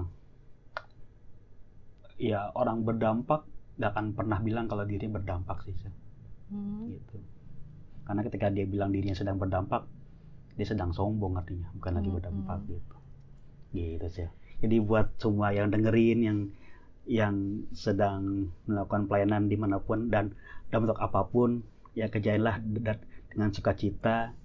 ya 2.30 2.40
orang 2.62 2.78
berdampak 2.88 3.42
gak 3.82 3.92
akan 3.98 4.06
pernah 4.18 4.40
bilang 4.48 4.66
kalau 4.70 4.84
dirinya 4.86 5.18
berdampak 5.20 5.58
sih. 5.66 5.76
Hmm. 6.52 6.92
gitu 6.92 7.18
karena 8.12 8.28
ketika 8.28 8.52
dia 8.52 8.68
bilang 8.68 8.92
dirinya 8.92 9.16
sedang 9.16 9.40
berdampak 9.40 9.88
dia 10.60 10.68
sedang 10.68 10.92
sombong 10.92 11.40
artinya 11.40 11.72
bukan 11.80 11.96
lagi 11.96 12.10
berdampak 12.12 12.60
hmm. 12.60 12.68
gitu 12.68 12.96
gitu 13.72 14.08
sih 14.12 14.28
jadi 14.60 14.84
buat 14.84 15.16
semua 15.16 15.56
yang 15.56 15.72
dengerin 15.72 16.20
yang 16.20 16.40
yang 17.08 17.36
sedang 17.72 18.52
melakukan 18.68 19.08
pelayanan 19.08 19.48
di 19.48 19.56
mana 19.56 19.80
pun 19.80 20.12
dan 20.12 20.36
dalam 20.68 20.92
bentuk 20.92 21.00
apa 21.00 21.24
pun 21.24 21.64
ya 21.96 22.12
kerjainlah 22.12 22.60
dengan 23.32 23.50
sukacita 23.56 24.36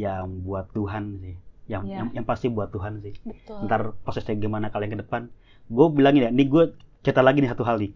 yang 0.00 0.40
buat 0.40 0.72
Tuhan 0.72 1.20
sih 1.20 1.36
yang, 1.68 1.84
Iya. 1.84 1.96
yang 2.00 2.08
yang 2.16 2.24
pasti 2.24 2.48
buat 2.48 2.72
Tuhan 2.72 3.04
sih 3.04 3.12
Betul. 3.20 3.68
ntar 3.68 3.92
prosesnya 4.00 4.40
gimana 4.40 4.72
kalian 4.72 4.96
ke 4.96 5.00
depan 5.04 5.28
gue 5.68 5.86
bilangin 5.92 6.28
ya 6.28 6.30
nih 6.32 6.48
gue 6.48 6.64
cerita 7.04 7.20
lagi 7.20 7.44
nih 7.44 7.52
satu 7.52 7.68
hal 7.68 7.76
nih 7.84 7.92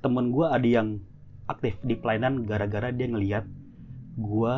temen 0.00 0.32
gue 0.32 0.48
ada 0.48 0.64
yang 0.64 1.04
aktif 1.44 1.76
di 1.84 1.92
pelayanan 1.96 2.48
gara-gara 2.48 2.88
dia 2.88 3.08
ngelihat 3.08 3.44
gue 4.18 4.52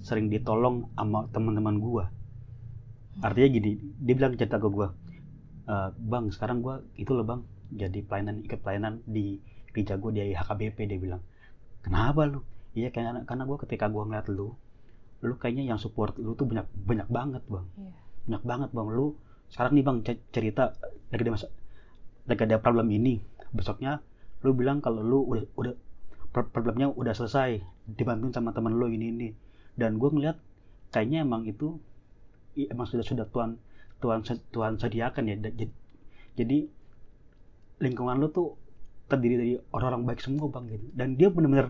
sering 0.00 0.26
ditolong 0.32 0.88
sama 0.96 1.28
teman-teman 1.30 1.76
gue 1.78 2.04
artinya 3.22 3.48
gini 3.48 3.70
dia 4.02 4.14
bilang 4.18 4.34
cerita 4.34 4.58
ke 4.58 4.68
gue 4.68 4.88
"Eh, 5.70 5.88
bang 5.96 6.24
sekarang 6.34 6.58
gue 6.64 6.74
itu 7.00 7.12
loh 7.16 7.24
bang 7.24 7.40
jadi 7.72 7.98
pelayanan 8.04 8.36
ikut 8.44 8.60
pelayanan 8.60 9.00
di 9.06 9.40
gereja 9.74 9.98
gue 9.98 10.10
di 10.14 10.20
HKBP 10.30 10.78
dia 10.86 10.98
bilang. 11.02 11.22
Kenapa 11.82 12.22
lu? 12.30 12.46
Iya 12.78 12.94
karena 12.94 13.26
karena 13.26 13.42
gue 13.48 13.58
ketika 13.66 13.90
gue 13.90 14.02
ngeliat 14.06 14.30
lu 14.30 14.54
lu 15.24 15.34
kayaknya 15.40 15.64
yang 15.74 15.80
support 15.80 16.14
lu 16.20 16.36
tuh 16.38 16.46
banyak 16.46 16.66
banyak 16.86 17.08
banget 17.10 17.42
bang. 17.50 17.66
Iya. 17.74 17.92
banyak 18.28 18.42
banget 18.46 18.70
bang. 18.70 18.86
Lu 18.94 19.06
sekarang 19.50 19.72
nih 19.74 19.84
bang 19.84 19.96
ce- 20.06 20.24
cerita 20.30 20.62
lagi 21.10 21.22
ada 21.26 21.32
masa 21.34 21.46
lagi 22.30 22.42
ada 22.46 22.56
problem 22.62 22.88
ini. 22.94 23.14
Besoknya 23.50 23.98
lu 24.46 24.54
bilang 24.54 24.78
kalau 24.78 25.02
lu 25.02 25.18
udah 25.26 25.44
udah 25.58 25.74
problemnya 26.34 26.88
udah 27.00 27.14
selesai 27.18 27.50
dibantuin 27.98 28.34
sama 28.36 28.50
teman 28.56 28.74
lu 28.80 28.86
ini 28.90 29.06
ini. 29.14 29.28
Dan 29.80 29.90
gue 30.00 30.10
ngeliat 30.14 30.36
kayaknya 30.92 31.18
emang 31.26 31.42
itu 31.52 31.78
emang 32.74 32.86
sudah 32.90 33.04
sudah 33.06 33.26
Tuhan 34.02 34.20
se- 34.26 34.44
Tuhan 34.54 34.74
sediakan 34.82 35.24
ya. 35.30 35.36
Jadi, 36.38 36.58
lingkungan 37.82 38.16
lu 38.22 38.28
tuh 38.30 38.48
terdiri 39.10 39.34
dari 39.36 39.52
orang-orang 39.74 40.02
baik 40.08 40.20
semua 40.24 40.46
bang 40.48 40.64
gitu. 40.72 40.86
Dan 40.94 41.08
dia 41.18 41.28
bener-bener 41.30 41.68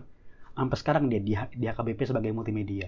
sampai 0.55 0.77
sekarang 0.79 1.03
dia 1.11 1.19
di, 1.19 1.33
di 1.35 1.65
HKBP 1.67 2.01
sebagai 2.07 2.31
multimedia. 2.31 2.87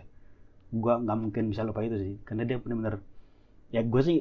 Gua 0.71 0.99
nggak 1.01 1.17
mungkin 1.23 1.43
bisa 1.51 1.63
lupa 1.67 1.81
itu 1.85 1.97
sih 1.99 2.13
karena 2.27 2.43
dia 2.49 2.57
bener-bener 2.59 2.99
ya 3.75 3.81
gue 3.83 4.01
sih 4.03 4.17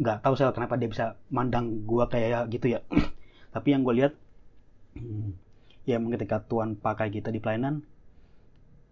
nggak 0.00 0.22
tahu 0.24 0.34
saya 0.36 0.52
kenapa 0.56 0.76
dia 0.80 0.88
bisa 0.92 1.06
mandang 1.32 1.84
gua 1.88 2.06
kayak 2.12 2.50
gitu 2.54 2.76
ya. 2.76 2.80
Tapi 3.54 3.68
yang 3.74 3.82
gue 3.86 3.94
lihat 4.00 4.12
ya 5.90 5.96
emang 5.96 6.12
ketika 6.12 6.40
Tuhan 6.42 6.76
pakai 6.76 7.10
kita 7.10 7.28
di 7.28 7.38
pelayanan 7.38 7.82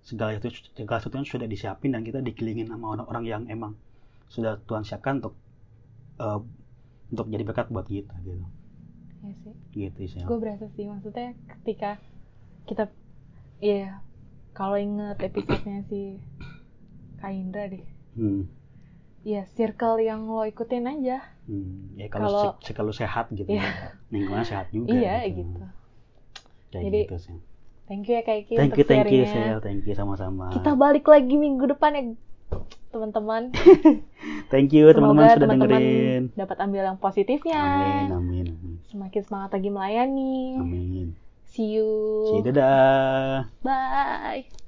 segala 0.00 0.32
itu 0.32 0.48
segala 0.72 0.98
sesuatu 0.98 1.22
sudah 1.22 1.46
disiapin 1.46 1.90
dan 1.90 2.02
kita 2.02 2.18
dikelilingin 2.18 2.66
sama 2.66 2.90
orang-orang 2.90 3.24
yang 3.24 3.42
emang 3.46 3.76
sudah 4.26 4.58
Tuhan 4.60 4.82
siapkan 4.82 5.18
untuk 5.18 5.34
eh, 6.16 6.40
untuk 7.08 7.26
jadi 7.26 7.44
berkat 7.44 7.68
buat 7.68 7.86
kita 7.86 8.14
gitu 8.20 8.44
Iya 9.18 9.34
sih. 9.36 9.54
gitu 9.72 10.00
sih 10.08 10.20
Gue 10.22 10.38
berasa 10.38 10.66
sih 10.70 10.84
maksudnya 10.84 11.34
ketika 11.52 11.98
kita 12.64 12.86
iya 13.58 14.02
kalau 14.52 14.74
inget 14.74 15.18
episodenya 15.20 15.82
si 15.84 16.18
Kak 17.16 17.30
Indra 17.30 17.66
deh. 17.66 17.82
hmm. 18.14 18.42
Iya, 19.20 19.44
circle 19.50 19.98
yang 20.00 20.24
lo 20.24 20.42
ikutin 20.42 20.86
aja. 20.88 21.18
Hmm, 21.44 21.90
ya 21.94 22.06
kalau 22.06 22.30
Kalau- 22.30 22.54
se- 22.56 22.72
kalau 22.72 22.92
sehat 22.92 23.26
gitu 23.30 23.50
Iya. 23.50 23.60
ya. 23.60 23.72
lingkungan 24.08 24.42
sehat 24.42 24.70
juga 24.70 24.88
Iya 24.88 25.26
gitu. 25.28 25.58
Kayak 26.70 26.84
Jadi, 26.84 27.00
gitu 27.04 27.16
sih 27.20 27.38
Thank 27.84 28.04
you 28.04 28.14
ya 28.14 28.22
Kak 28.22 28.36
Iki 28.38 28.54
thank 28.54 28.72
you 28.74 28.84
thank 28.84 29.08
you. 29.08 29.24
Sel. 29.24 29.58
thank 29.58 29.80
you 29.82 29.94
sama-sama 29.94 30.52
Kita 30.52 30.72
balik 30.74 31.04
lagi 31.04 31.34
minggu 31.34 31.64
depan 31.66 31.90
ya 31.92 32.02
teman-teman. 32.88 33.52
thank 34.52 34.72
you 34.72 34.88
teman-teman 34.88 35.28
sudah 35.28 35.44
teman-teman 35.44 35.76
dengerin 35.76 36.22
dapat 36.32 36.56
ambil 36.58 36.82
yang 36.82 36.96
positifnya. 36.96 37.60
amin 37.60 38.08
amin 38.10 38.44
amin 38.50 38.74
Semakin 38.84 39.20
semangat 39.22 39.50
lagi 39.52 39.68
melayani. 39.68 40.56
amin 40.56 41.06
See 41.44 41.76
you. 41.76 41.88
see 42.26 42.40
you 42.40 42.44
dadah 42.44 43.48
Bye. 43.60 44.48